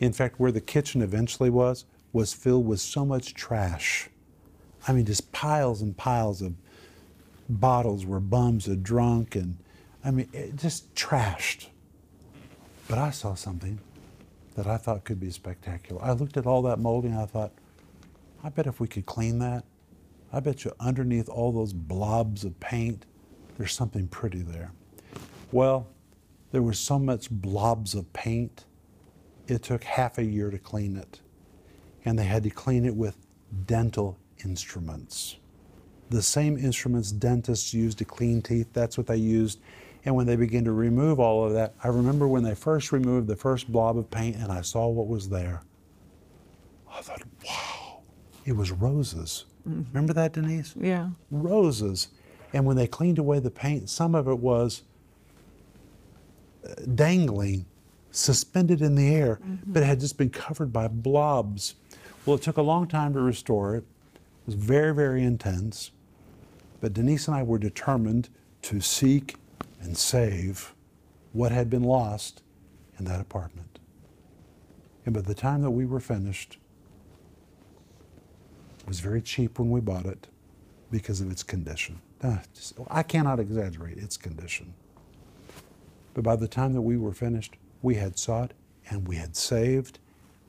In 0.00 0.12
fact, 0.12 0.40
where 0.40 0.52
the 0.52 0.60
kitchen 0.60 1.02
eventually 1.02 1.50
was, 1.50 1.84
was 2.12 2.32
filled 2.32 2.66
with 2.66 2.80
so 2.80 3.04
much 3.04 3.34
trash. 3.34 4.08
I 4.86 4.92
mean, 4.92 5.06
just 5.06 5.32
piles 5.32 5.80
and 5.80 5.96
piles 5.96 6.42
of 6.42 6.54
bottles 7.48 8.06
where 8.06 8.20
bums 8.20 8.66
had 8.66 8.82
drunk, 8.82 9.34
and 9.36 9.58
I 10.04 10.10
mean, 10.10 10.28
it 10.32 10.56
just 10.56 10.94
trashed. 10.94 11.68
But 12.88 12.98
I 12.98 13.10
saw 13.10 13.34
something 13.34 13.78
that 14.56 14.66
I 14.66 14.76
thought 14.76 15.04
could 15.04 15.20
be 15.20 15.30
spectacular. 15.30 16.02
I 16.02 16.12
looked 16.12 16.36
at 16.36 16.46
all 16.46 16.62
that 16.62 16.78
molding, 16.78 17.16
I 17.16 17.26
thought, 17.26 17.52
I 18.42 18.50
bet 18.50 18.66
if 18.66 18.78
we 18.78 18.88
could 18.88 19.06
clean 19.06 19.38
that, 19.38 19.64
I 20.32 20.40
bet 20.40 20.64
you 20.64 20.72
underneath 20.80 21.28
all 21.28 21.52
those 21.52 21.72
blobs 21.72 22.44
of 22.44 22.58
paint, 22.60 23.06
there's 23.56 23.72
something 23.72 24.08
pretty 24.08 24.42
there. 24.42 24.72
Well, 25.52 25.86
there 26.52 26.62
was 26.62 26.78
so 26.78 26.98
much 26.98 27.30
blobs 27.30 27.94
of 27.94 28.12
paint, 28.12 28.64
it 29.46 29.62
took 29.62 29.84
half 29.84 30.18
a 30.18 30.24
year 30.24 30.50
to 30.50 30.58
clean 30.58 30.96
it. 30.96 31.20
And 32.04 32.18
they 32.18 32.24
had 32.24 32.42
to 32.42 32.50
clean 32.50 32.84
it 32.84 32.94
with 32.94 33.16
dental 33.66 34.18
instruments. 34.44 35.36
The 36.14 36.22
same 36.22 36.56
instruments 36.56 37.10
dentists 37.10 37.74
use 37.74 37.92
to 37.96 38.04
clean 38.04 38.40
teeth, 38.40 38.68
that's 38.72 38.96
what 38.96 39.08
they 39.08 39.16
used. 39.16 39.58
And 40.04 40.14
when 40.14 40.28
they 40.28 40.36
began 40.36 40.62
to 40.62 40.70
remove 40.70 41.18
all 41.18 41.44
of 41.44 41.54
that, 41.54 41.74
I 41.82 41.88
remember 41.88 42.28
when 42.28 42.44
they 42.44 42.54
first 42.54 42.92
removed 42.92 43.26
the 43.26 43.34
first 43.34 43.72
blob 43.72 43.98
of 43.98 44.08
paint 44.12 44.36
and 44.36 44.52
I 44.52 44.60
saw 44.60 44.86
what 44.86 45.08
was 45.08 45.28
there. 45.28 45.62
I 46.88 47.00
thought, 47.00 47.20
wow, 47.44 48.02
it 48.44 48.52
was 48.52 48.70
roses. 48.70 49.46
Remember 49.64 50.12
that, 50.12 50.34
Denise? 50.34 50.76
Yeah. 50.80 51.08
roses. 51.32 52.06
And 52.52 52.64
when 52.64 52.76
they 52.76 52.86
cleaned 52.86 53.18
away 53.18 53.40
the 53.40 53.50
paint, 53.50 53.90
some 53.90 54.14
of 54.14 54.28
it 54.28 54.38
was 54.38 54.82
uh, 56.64 56.74
dangling, 56.94 57.66
suspended 58.12 58.82
in 58.82 58.94
the 58.94 59.12
air, 59.12 59.40
but 59.66 59.82
it 59.82 59.86
had 59.86 59.98
just 59.98 60.16
been 60.16 60.30
covered 60.30 60.72
by 60.72 60.86
blobs. 60.86 61.74
Well, 62.24 62.36
it 62.36 62.42
took 62.42 62.56
a 62.56 62.62
long 62.62 62.86
time 62.86 63.14
to 63.14 63.20
restore 63.20 63.74
it. 63.74 63.82
It 64.14 64.46
was 64.46 64.54
very, 64.54 64.94
very 64.94 65.24
intense. 65.24 65.90
But 66.84 66.92
Denise 66.92 67.28
and 67.28 67.34
I 67.34 67.42
were 67.42 67.56
determined 67.56 68.28
to 68.60 68.78
seek 68.82 69.36
and 69.80 69.96
save 69.96 70.74
what 71.32 71.50
had 71.50 71.70
been 71.70 71.82
lost 71.82 72.42
in 72.98 73.06
that 73.06 73.22
apartment. 73.22 73.78
And 75.06 75.14
by 75.14 75.22
the 75.22 75.32
time 75.32 75.62
that 75.62 75.70
we 75.70 75.86
were 75.86 75.98
finished, 75.98 76.58
it 78.80 78.86
was 78.86 79.00
very 79.00 79.22
cheap 79.22 79.58
when 79.58 79.70
we 79.70 79.80
bought 79.80 80.04
it 80.04 80.26
because 80.90 81.22
of 81.22 81.30
its 81.30 81.42
condition. 81.42 82.02
Ah, 82.22 82.42
I 82.90 83.02
cannot 83.02 83.40
exaggerate 83.40 83.96
its 83.96 84.18
condition. 84.18 84.74
But 86.12 86.22
by 86.22 86.36
the 86.36 86.48
time 86.48 86.74
that 86.74 86.82
we 86.82 86.98
were 86.98 87.14
finished, 87.14 87.56
we 87.80 87.94
had 87.94 88.18
sought 88.18 88.52
and 88.90 89.08
we 89.08 89.16
had 89.16 89.36
saved 89.36 90.00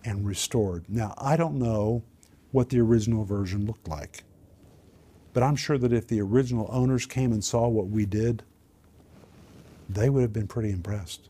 and 0.04 0.28
restored. 0.28 0.84
Now, 0.90 1.14
I 1.18 1.38
don't 1.38 1.56
know 1.58 2.04
what 2.52 2.68
the 2.68 2.82
original 2.82 3.24
version 3.24 3.66
looked 3.66 3.88
like, 3.88 4.26
but 5.36 5.44
I'm 5.44 5.58
sure 5.58 5.78
that 5.78 5.92
if 5.92 6.08
the 6.08 6.22
original 6.22 6.70
owners 6.72 7.06
came 7.06 7.34
and 7.34 7.44
saw 7.44 7.68
what 7.68 7.90
we 7.90 8.06
did, 8.06 8.42
they 9.90 10.10
would 10.10 10.22
have 10.22 10.32
been 10.32 10.48
pretty 10.48 10.72
impressed. 10.72 11.28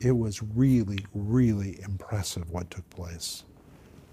It 0.00 0.18
was 0.18 0.42
really, 0.42 1.06
really 1.14 1.80
impressive 1.80 2.50
what 2.50 2.72
took 2.72 2.90
place. 2.90 3.44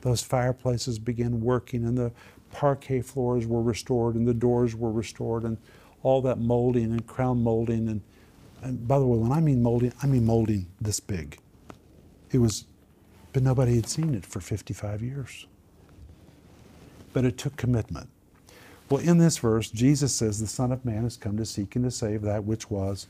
Those 0.02 0.22
fireplaces 0.22 1.00
began 1.00 1.42
working 1.42 1.84
and 1.84 1.98
the 1.98 2.12
parquet 2.52 3.02
floors 3.02 3.48
were 3.48 3.64
restored 3.64 4.14
and 4.14 4.28
the 4.28 4.36
doors 4.36 4.76
were 4.76 4.92
restored 4.92 5.46
and 5.46 5.58
all 6.04 6.22
that 6.22 6.38
molding 6.38 6.92
and 6.92 7.08
crown 7.08 7.42
molding 7.42 7.90
and, 7.90 8.02
and 8.62 8.88
by 8.88 9.00
the 9.00 9.06
way 9.06 9.18
when 9.18 9.32
i 9.32 9.42
mean 9.42 9.64
molding 9.64 9.92
i 10.04 10.06
mean 10.06 10.26
molding 10.26 10.68
this 10.80 11.00
big. 11.00 11.40
It 12.32 12.38
was 12.38 12.66
but 13.34 13.42
nobody 13.42 13.78
had 13.78 13.88
seen 13.88 14.14
it 14.14 14.28
for 14.28 14.40
55 14.40 15.02
years. 15.02 15.48
But 17.14 17.26
it 17.26 17.40
took 17.40 17.58
commitment 17.58 18.10
well 18.90 19.02
in 19.02 19.18
this 19.18 19.38
verse 19.38 19.70
jesus 19.70 20.14
says 20.16 20.40
the 20.40 20.48
son 20.48 20.72
of 20.72 20.84
man 20.86 21.04
has 21.04 21.18
come 21.18 21.38
to 21.38 21.46
seek 21.46 21.76
and 21.76 21.86
to 21.86 21.92
save 21.92 22.22
that 22.22 22.44
which 22.44 22.70
was 22.70 23.08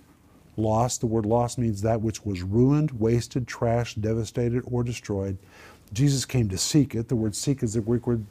lost 0.55 1.01
the 1.01 1.07
word 1.07 1.25
lost 1.25 1.57
means 1.57 1.81
that 1.81 2.01
which 2.01 2.25
was 2.25 2.41
ruined 2.41 2.91
wasted 2.99 3.45
trashed 3.47 4.01
devastated 4.01 4.63
or 4.65 4.83
destroyed 4.83 5.37
Jesus 5.93 6.25
came 6.25 6.49
to 6.49 6.57
seek 6.57 6.95
it. 6.95 7.07
The 7.07 7.15
word 7.15 7.35
seek 7.35 7.63
is 7.63 7.73
the 7.73 7.81
Greek 7.81 8.07
word 8.07 8.25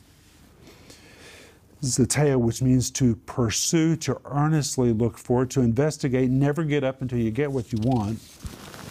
zeteo, 1.82 2.38
which 2.38 2.62
means 2.62 2.90
to 2.92 3.16
pursue, 3.26 3.96
to 3.96 4.20
earnestly 4.26 4.92
look 4.92 5.18
for, 5.18 5.46
to 5.46 5.60
investigate, 5.60 6.30
never 6.30 6.64
get 6.64 6.84
up 6.84 7.02
until 7.02 7.18
you 7.18 7.30
get 7.30 7.50
what 7.50 7.72
you 7.72 7.78
want. 7.82 8.20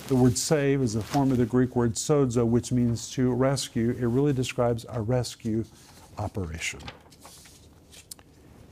The 0.08 0.15
word 0.15 0.38
save 0.38 0.82
is 0.82 0.96
a 0.96 1.02
form 1.02 1.32
of 1.32 1.38
the 1.38 1.46
Greek 1.46 1.76
word 1.76 1.96
sozo, 1.96 2.46
which 2.46 2.72
means 2.72 3.10
to 3.12 3.34
rescue. 3.34 3.91
It 3.91 4.06
really 4.06 4.34
describes 4.34 4.86
a 4.89 5.02
rescue 5.02 5.65
operation. 6.18 6.80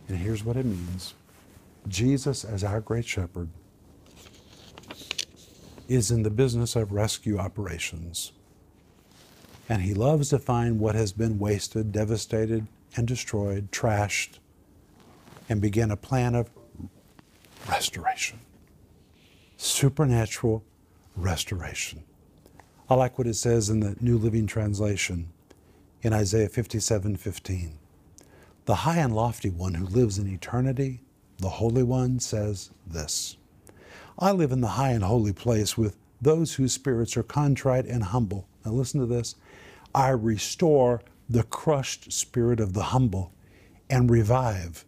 And 0.08 0.18
here's 0.18 0.44
what 0.44 0.58
it 0.58 0.66
means 0.66 1.14
Jesus, 1.88 2.44
as 2.44 2.64
our 2.64 2.82
great 2.82 3.06
shepherd, 3.06 3.50
is 5.88 6.12
in 6.12 6.24
the 6.24 6.30
business 6.30 6.76
of 6.76 6.92
rescue 6.92 7.38
operations. 7.38 8.32
And 9.70 9.82
he 9.82 9.94
loves 9.94 10.30
to 10.30 10.40
find 10.40 10.80
what 10.80 10.96
has 10.96 11.14
been 11.14 11.40
wasted, 11.40 11.92
devastated, 11.92 12.68
and 12.96 13.08
destroyed, 13.08 13.72
trashed, 13.72 14.40
and 15.50 15.62
begin 15.62 15.92
a 15.92 15.98
plan 15.98 16.36
of 16.36 16.50
restoration. 17.70 18.40
Supernatural 19.58 20.64
restoration. 21.16 22.04
I 22.90 22.96
like 22.96 23.18
what 23.18 23.28
it 23.28 23.36
says 23.36 23.70
in 23.70 23.80
the 23.80 23.96
New 24.02 24.18
Living 24.18 24.48
Translation 24.48 25.32
in 26.02 26.12
Isaiah 26.14 26.50
57 26.50 27.16
15. 27.16 27.80
The 28.66 28.76
high 28.76 29.00
and 29.00 29.14
lofty 29.14 29.50
one 29.50 29.74
who 29.74 29.86
lives 29.86 30.18
in 30.18 30.28
eternity, 30.28 31.02
the 31.38 31.50
Holy 31.50 31.84
One, 31.84 32.20
says 32.20 32.70
this 32.88 33.36
I 34.18 34.32
live 34.32 34.52
in 34.52 34.62
the 34.62 34.68
high 34.68 34.92
and 34.92 35.04
holy 35.04 35.34
place 35.34 35.78
with 35.78 35.98
those 36.22 36.54
whose 36.54 36.72
spirits 36.72 37.18
are 37.18 37.24
contrite 37.24 37.86
and 37.86 38.04
humble. 38.04 38.48
Now 38.66 38.72
listen 38.72 39.02
to 39.02 39.06
this. 39.06 39.36
I 39.94 40.10
restore 40.10 41.02
the 41.30 41.44
crushed 41.44 42.14
spirit 42.14 42.60
of 42.60 42.74
the 42.74 42.84
humble 42.84 43.34
and 43.90 44.10
revive 44.10 44.86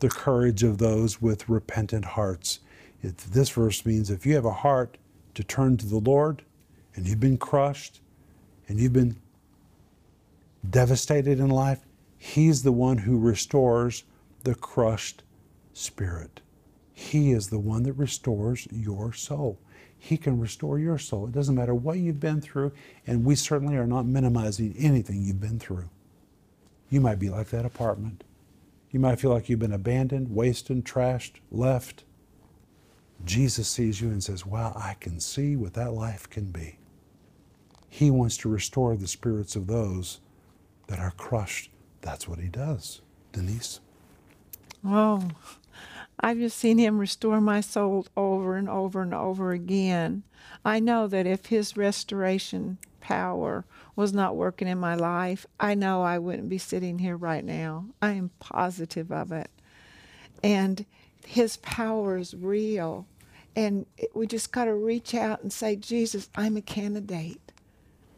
the 0.00 0.08
courage 0.08 0.64
of 0.64 0.78
those 0.78 1.22
with 1.22 1.48
repentant 1.48 2.04
hearts. 2.04 2.58
It, 3.02 3.18
this 3.18 3.50
verse 3.50 3.86
means 3.86 4.10
if 4.10 4.26
you 4.26 4.34
have 4.34 4.44
a 4.44 4.52
heart 4.52 4.98
to 5.34 5.44
turn 5.44 5.76
to 5.76 5.86
the 5.86 5.98
Lord 5.98 6.42
and 6.96 7.06
you've 7.06 7.20
been 7.20 7.38
crushed 7.38 8.00
and 8.68 8.80
you've 8.80 8.92
been 8.92 9.16
devastated 10.68 11.38
in 11.38 11.50
life, 11.50 11.80
He's 12.24 12.62
the 12.62 12.70
one 12.70 12.98
who 12.98 13.18
restores 13.18 14.04
the 14.44 14.54
crushed 14.54 15.24
spirit. 15.72 16.40
He 16.94 17.32
is 17.32 17.48
the 17.48 17.58
one 17.58 17.82
that 17.82 17.94
restores 17.94 18.68
your 18.70 19.12
soul. 19.12 19.58
He 19.98 20.16
can 20.16 20.38
restore 20.38 20.78
your 20.78 20.98
soul. 20.98 21.26
It 21.26 21.32
doesn't 21.32 21.56
matter 21.56 21.74
what 21.74 21.98
you've 21.98 22.20
been 22.20 22.40
through, 22.40 22.70
and 23.08 23.24
we 23.24 23.34
certainly 23.34 23.74
are 23.74 23.88
not 23.88 24.06
minimizing 24.06 24.72
anything 24.78 25.20
you've 25.20 25.40
been 25.40 25.58
through. 25.58 25.90
You 26.90 27.00
might 27.00 27.18
be 27.18 27.28
like 27.28 27.48
that 27.48 27.66
apartment. 27.66 28.22
You 28.92 29.00
might 29.00 29.18
feel 29.18 29.32
like 29.32 29.48
you've 29.48 29.58
been 29.58 29.72
abandoned, 29.72 30.32
wasted, 30.32 30.84
trashed, 30.84 31.40
left. 31.50 32.04
Jesus 33.24 33.66
sees 33.66 34.00
you 34.00 34.10
and 34.10 34.22
says, 34.22 34.46
Wow, 34.46 34.74
I 34.76 34.94
can 34.94 35.18
see 35.18 35.56
what 35.56 35.74
that 35.74 35.92
life 35.92 36.30
can 36.30 36.52
be. 36.52 36.78
He 37.88 38.12
wants 38.12 38.36
to 38.38 38.48
restore 38.48 38.94
the 38.94 39.08
spirits 39.08 39.56
of 39.56 39.66
those 39.66 40.20
that 40.86 41.00
are 41.00 41.10
crushed. 41.16 41.71
That's 42.02 42.28
what 42.28 42.40
he 42.40 42.48
does, 42.48 43.00
Denise. 43.32 43.80
Oh, 44.84 45.28
I've 46.20 46.38
just 46.38 46.58
seen 46.58 46.78
him 46.78 46.98
restore 46.98 47.40
my 47.40 47.60
soul 47.60 48.06
over 48.16 48.56
and 48.56 48.68
over 48.68 49.02
and 49.02 49.14
over 49.14 49.52
again. 49.52 50.24
I 50.64 50.80
know 50.80 51.06
that 51.06 51.26
if 51.26 51.46
his 51.46 51.76
restoration 51.76 52.78
power 53.00 53.64
was 53.96 54.12
not 54.12 54.36
working 54.36 54.68
in 54.68 54.78
my 54.78 54.94
life, 54.94 55.46
I 55.58 55.74
know 55.74 56.02
I 56.02 56.18
wouldn't 56.18 56.48
be 56.48 56.58
sitting 56.58 56.98
here 56.98 57.16
right 57.16 57.44
now. 57.44 57.86
I 58.00 58.12
am 58.12 58.30
positive 58.40 59.10
of 59.10 59.32
it. 59.32 59.50
And 60.42 60.84
his 61.24 61.56
power 61.58 62.16
is 62.16 62.34
real. 62.34 63.06
And 63.54 63.86
we 64.14 64.26
just 64.26 64.50
got 64.50 64.64
to 64.64 64.74
reach 64.74 65.14
out 65.14 65.42
and 65.42 65.52
say, 65.52 65.76
Jesus, 65.76 66.28
I'm 66.34 66.56
a 66.56 66.62
candidate. 66.62 67.52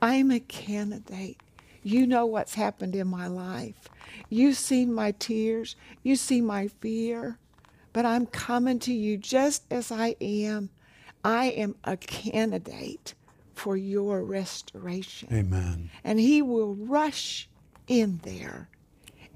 I'm 0.00 0.30
a 0.30 0.40
candidate. 0.40 1.38
You 1.84 2.06
know 2.06 2.24
what's 2.24 2.54
happened 2.54 2.96
in 2.96 3.06
my 3.06 3.26
life. 3.26 3.90
You've 4.30 4.56
seen 4.56 4.92
my 4.92 5.12
tears. 5.12 5.76
You 6.02 6.16
see 6.16 6.40
my 6.40 6.68
fear. 6.68 7.38
But 7.92 8.06
I'm 8.06 8.26
coming 8.26 8.78
to 8.80 8.92
you 8.92 9.18
just 9.18 9.64
as 9.70 9.92
I 9.92 10.16
am. 10.20 10.70
I 11.22 11.46
am 11.46 11.76
a 11.84 11.98
candidate 11.98 13.14
for 13.54 13.76
your 13.76 14.24
restoration. 14.24 15.28
Amen. 15.32 15.90
And 16.02 16.18
he 16.18 16.40
will 16.40 16.74
rush 16.74 17.48
in 17.86 18.20
there 18.22 18.68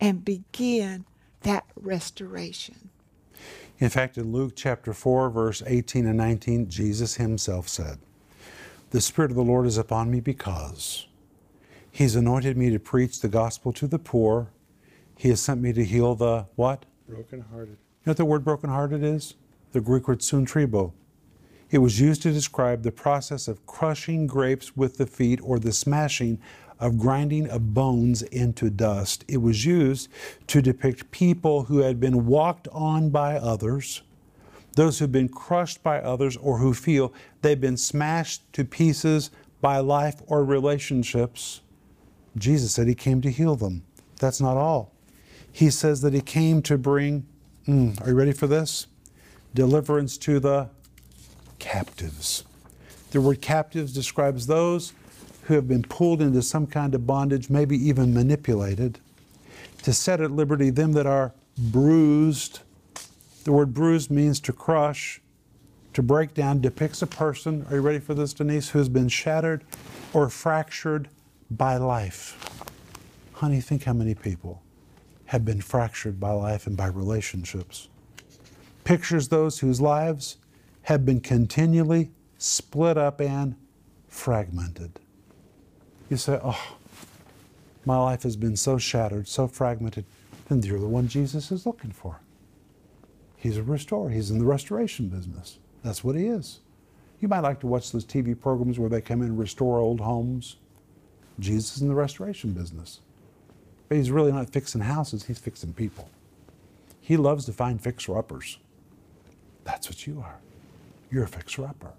and 0.01 0.25
begin 0.25 1.05
that 1.43 1.65
restoration. 1.77 2.89
In 3.79 3.91
fact, 3.91 4.17
in 4.17 4.33
Luke 4.33 4.55
chapter 4.57 4.93
4, 4.93 5.31
verse 5.31 5.63
18 5.67 6.07
and 6.07 6.17
19, 6.17 6.69
Jesus 6.69 7.15
himself 7.17 7.69
said, 7.69 7.99
The 8.91 9.01
Spirit 9.03 9.31
of 9.31 9.37
the 9.37 9.45
Lord 9.45 9.67
is 9.67 9.79
upon 9.79 10.11
me 10.11 10.21
because 10.21 11.08
He's 11.99 12.15
anointed 12.15 12.57
me 12.57 12.71
to 12.71 12.79
preach 12.79 13.19
the 13.19 13.29
gospel 13.29 13.73
to 13.73 13.89
the 13.89 13.99
poor. 13.99 14.53
He 15.17 15.31
has 15.31 15.41
sent 15.41 15.61
me 15.61 15.73
to 15.73 15.85
heal 15.85 16.15
the 16.15 16.47
what? 16.55 16.87
Brokenhearted. 17.09 17.71
You 17.71 18.07
know 18.07 18.11
what 18.11 18.17
the 18.17 18.25
word 18.25 18.45
brokenhearted 18.45 19.03
is? 19.03 19.35
The 19.73 19.81
Greek 19.81 20.07
word 20.07 20.21
suntribo. 20.21 20.93
It 21.73 21.79
was 21.79 22.01
used 22.01 22.23
to 22.23 22.31
describe 22.31 22.85
the 22.85 22.93
process 22.93 23.49
of 23.49 23.67
crushing 23.67 24.29
grapes 24.29 24.77
with 24.77 24.97
the 24.97 25.09
feet 25.09 25.41
or 25.43 25.59
the 25.59 25.73
smashing 25.73 26.39
of 26.79 26.99
grinding 26.99 27.49
of 27.49 27.75
bones 27.75 28.23
into 28.23 28.71
dust. 28.71 29.25
It 29.27 29.39
was 29.39 29.65
used 29.65 30.09
to 30.47 30.63
depict 30.63 31.11
people 31.11 31.65
who 31.65 31.79
had 31.79 31.99
been 31.99 32.27
walked 32.27 32.69
on 32.71 33.11
by 33.11 33.39
others, 33.39 34.03
those 34.77 35.01
who've 35.01 35.11
been 35.11 35.29
crushed 35.29 35.83
by 35.83 35.99
others, 35.99 36.37
or 36.37 36.59
who 36.59 36.75
feel 36.75 37.13
they've 37.43 37.61
been 37.61 37.77
smashed 37.77 38.53
to 38.53 38.65
pieces 38.65 39.33
by 39.61 39.79
life 39.79 40.23
or 40.29 40.45
relationships. 40.45 41.63
Jesus 42.39 42.73
said 42.73 42.89
he 42.89 42.95
came 42.95 43.21
to 43.23 43.31
heal 43.31 43.57
them. 43.57 43.85
That's 44.19 44.41
not 44.41 44.57
all. 44.57 44.93
He 45.51 45.71
says 45.71 46.01
that 46.03 46.13
he 46.13 46.21
came 46.21 46.63
to 46.63 46.79
bring, 46.79 47.27
mm, 47.67 48.01
are 48.05 48.11
you 48.11 48.15
ready 48.15 48.33
for 48.33 48.47
this? 48.47 48.87
Deliverance 49.55 50.17
to 50.19 50.41
the 50.41 50.69
captives. 51.59 52.45
The 53.11 53.21
word 53.21 53.41
captives 53.41 53.93
describes 53.93 54.47
those 54.47 54.93
who 55.45 55.55
have 55.55 55.67
been 55.67 55.83
pulled 55.83 56.21
into 56.21 56.43
some 56.43 56.67
kind 56.67 56.95
of 56.95 57.07
bondage, 57.07 57.49
maybe 57.49 57.77
even 57.77 58.13
manipulated, 58.13 59.01
to 59.83 59.93
set 59.93 60.21
at 60.21 60.31
liberty 60.31 60.71
them 60.71 60.93
that 60.93 61.07
are 61.07 61.33
bruised. 61.57 62.61
The 63.45 63.53
word 63.53 63.73
bruised 63.73 64.11
means 64.11 64.41
to 64.41 64.53
crush, 64.53 65.23
to 65.95 66.03
break 66.03 66.35
down, 66.35 66.61
depicts 66.61 67.01
a 67.01 67.07
person, 67.07 67.67
are 67.71 67.77
you 67.77 67.81
ready 67.81 67.99
for 67.99 68.13
this, 68.13 68.35
Denise, 68.35 68.69
who 68.69 68.79
has 68.79 68.91
been 68.91 69.09
shattered 69.09 69.65
or 70.13 70.29
fractured 70.29 71.09
by 71.51 71.77
life. 71.77 72.37
Honey, 73.35 73.61
think 73.61 73.85
how 73.85 73.93
many 73.93 74.15
people 74.15 74.63
have 75.27 75.45
been 75.45 75.61
fractured 75.61 76.19
by 76.19 76.33
life 76.33 76.67
and 76.67 76.77
by 76.77 76.87
relationships. 76.87 77.89
Pictures 78.85 79.29
those 79.29 79.59
whose 79.59 79.81
lives 79.81 80.39
have 80.83 81.05
been 81.05 81.21
continually 81.21 82.11
split 82.39 82.97
up 82.97 83.21
and 83.21 83.55
fragmented. 84.09 84.99
You 86.09 86.17
say, 86.17 86.41
Oh, 86.43 86.77
my 87.85 87.99
life 87.99 88.23
has 88.23 88.37
been 88.37 88.57
so 88.57 88.79
shattered, 88.79 89.29
so 89.29 89.47
fragmented. 89.47 90.07
Then 90.49 90.63
you're 90.63 90.81
the 90.81 90.87
one 90.87 91.09
Jesus 91.09 91.51
is 91.53 91.67
looking 91.67 91.93
for. 91.93 92.21
He's 93.37 93.57
a 93.57 93.63
restorer, 93.63 94.11
he's 94.11 94.31
in 94.31 94.39
the 94.39 94.45
restoration 94.45 95.09
business. 95.09 95.59
That's 95.85 96.03
what 96.03 96.17
he 96.17 96.27
is. 96.27 96.61
You 97.21 97.29
might 97.29 97.41
like 97.41 97.61
to 97.61 97.67
watch 97.67 97.93
those 97.93 98.05
TV 98.05 98.39
programs 98.39 98.79
where 98.79 98.89
they 98.89 99.01
come 99.01 99.23
in 99.23 99.29
and 99.29 99.39
restore 99.39 99.79
old 99.79 100.01
homes. 100.01 100.57
Jesus 101.39 101.77
is 101.77 101.83
in 101.83 101.89
the 101.89 101.95
restoration 101.95 102.53
business. 102.53 103.01
But 103.89 103.97
he's 103.97 104.11
really 104.11 104.33
not 104.33 104.51
fixing 104.51 104.83
houses, 104.83 105.25
he's 105.25 105.39
fixing 105.39 105.73
people. 105.73 106.11
He 107.01 107.17
loves 107.17 107.47
to 107.47 107.53
find 107.53 107.81
fixer 107.81 108.19
uppers. 108.19 108.59
That's 109.65 109.89
what 109.89 110.07
you 110.07 110.21
are. 110.21 110.39
You're 111.11 111.25
a 111.25 111.29
fixer 111.29 111.65
upper. 111.65 111.93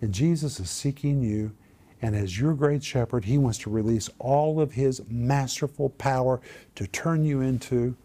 And 0.00 0.12
Jesus 0.12 0.60
is 0.60 0.70
seeking 0.70 1.20
you, 1.22 1.52
and 2.00 2.14
as 2.14 2.38
your 2.38 2.54
great 2.54 2.84
shepherd, 2.84 3.24
he 3.24 3.38
wants 3.38 3.58
to 3.58 3.70
release 3.70 4.08
all 4.20 4.60
of 4.60 4.72
his 4.72 5.02
masterful 5.10 5.90
power 5.90 6.40
to 6.76 6.86
turn 6.86 7.24
you 7.24 7.40
into 7.40 7.96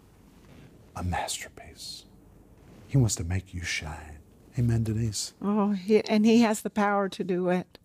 a 0.95 1.03
masterpiece. 1.03 2.05
He 2.87 2.97
wants 2.97 3.15
to 3.15 3.23
make 3.23 3.53
you 3.53 3.61
shine. 3.61 4.17
Amen, 4.57 4.83
Denise. 4.83 5.33
Oh, 5.41 5.71
he, 5.71 6.01
and 6.01 6.25
he 6.25 6.41
has 6.41 6.61
the 6.61 6.69
power 6.69 7.09
to 7.09 7.23
do 7.23 7.49
it. 7.49 7.77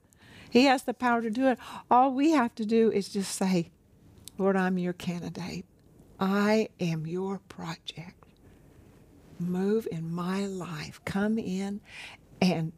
He 0.50 0.64
has 0.64 0.82
the 0.82 0.94
power 0.94 1.22
to 1.22 1.30
do 1.30 1.48
it. 1.48 1.58
All 1.90 2.12
we 2.12 2.30
have 2.32 2.54
to 2.56 2.64
do 2.64 2.90
is 2.90 3.08
just 3.08 3.34
say, 3.34 3.70
Lord, 4.38 4.56
I'm 4.56 4.78
your 4.78 4.92
candidate. 4.92 5.64
I 6.20 6.68
am 6.80 7.06
your 7.06 7.40
project. 7.48 8.14
Move 9.38 9.86
in 9.90 10.10
my 10.12 10.46
life. 10.46 11.00
Come 11.04 11.38
in 11.38 11.80
and 12.40 12.72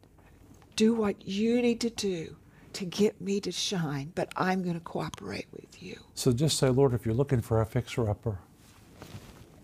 do 0.75 0.93
what 0.93 1.27
you 1.27 1.61
need 1.61 1.81
to 1.81 1.89
do 1.89 2.35
to 2.73 2.85
get 2.85 3.19
me 3.19 3.39
to 3.41 3.51
shine, 3.51 4.11
but 4.15 4.31
I'm 4.37 4.63
going 4.63 4.75
to 4.75 4.79
cooperate 4.79 5.47
with 5.51 5.81
you. 5.81 5.99
So 6.13 6.31
just 6.31 6.57
say, 6.57 6.69
Lord, 6.69 6.93
if 6.93 7.05
you're 7.05 7.15
looking 7.15 7.41
for 7.41 7.61
a 7.61 7.65
fixer 7.65 8.09
upper, 8.09 8.39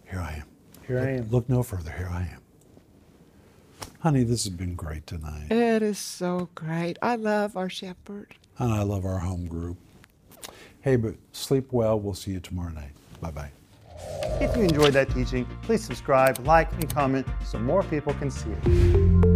here 0.10 0.20
I 0.20 0.34
am. 0.34 0.44
Here 0.88 1.00
I 1.00 1.10
am. 1.12 1.30
Look 1.30 1.50
no 1.50 1.64
further. 1.64 1.92
Here 1.92 2.10
I 2.12 2.22
am. 2.22 2.42
Honey, 4.08 4.24
this 4.24 4.46
has 4.46 4.54
been 4.54 4.74
great 4.74 5.06
tonight. 5.06 5.52
It 5.52 5.84
is 5.84 5.98
so 5.98 6.48
great. 6.56 6.98
I 7.02 7.18
love 7.18 7.58
our 7.58 7.70
shepherd. 7.70 8.36
And 8.58 8.72
I 8.72 8.82
love 8.84 9.04
our 9.04 9.20
home 9.20 9.48
group. 9.48 9.76
Hey, 10.80 10.96
but 10.96 11.16
sleep 11.34 11.74
well. 11.74 12.00
We'll 12.00 12.14
see 12.14 12.32
you 12.32 12.40
tomorrow 12.40 12.72
night. 12.72 12.92
Bye 13.20 13.32
bye. 13.32 13.52
If 14.40 14.56
you 14.56 14.64
enjoyed 14.64 14.94
that 14.94 15.10
teaching, 15.10 15.46
please 15.62 15.84
subscribe, 15.84 16.40
like, 16.48 16.72
and 16.72 16.90
comment 16.90 17.28
so 17.46 17.60
more 17.60 17.84
people 17.84 18.14
can 18.14 18.32
see 18.32 18.50
it. 18.50 19.27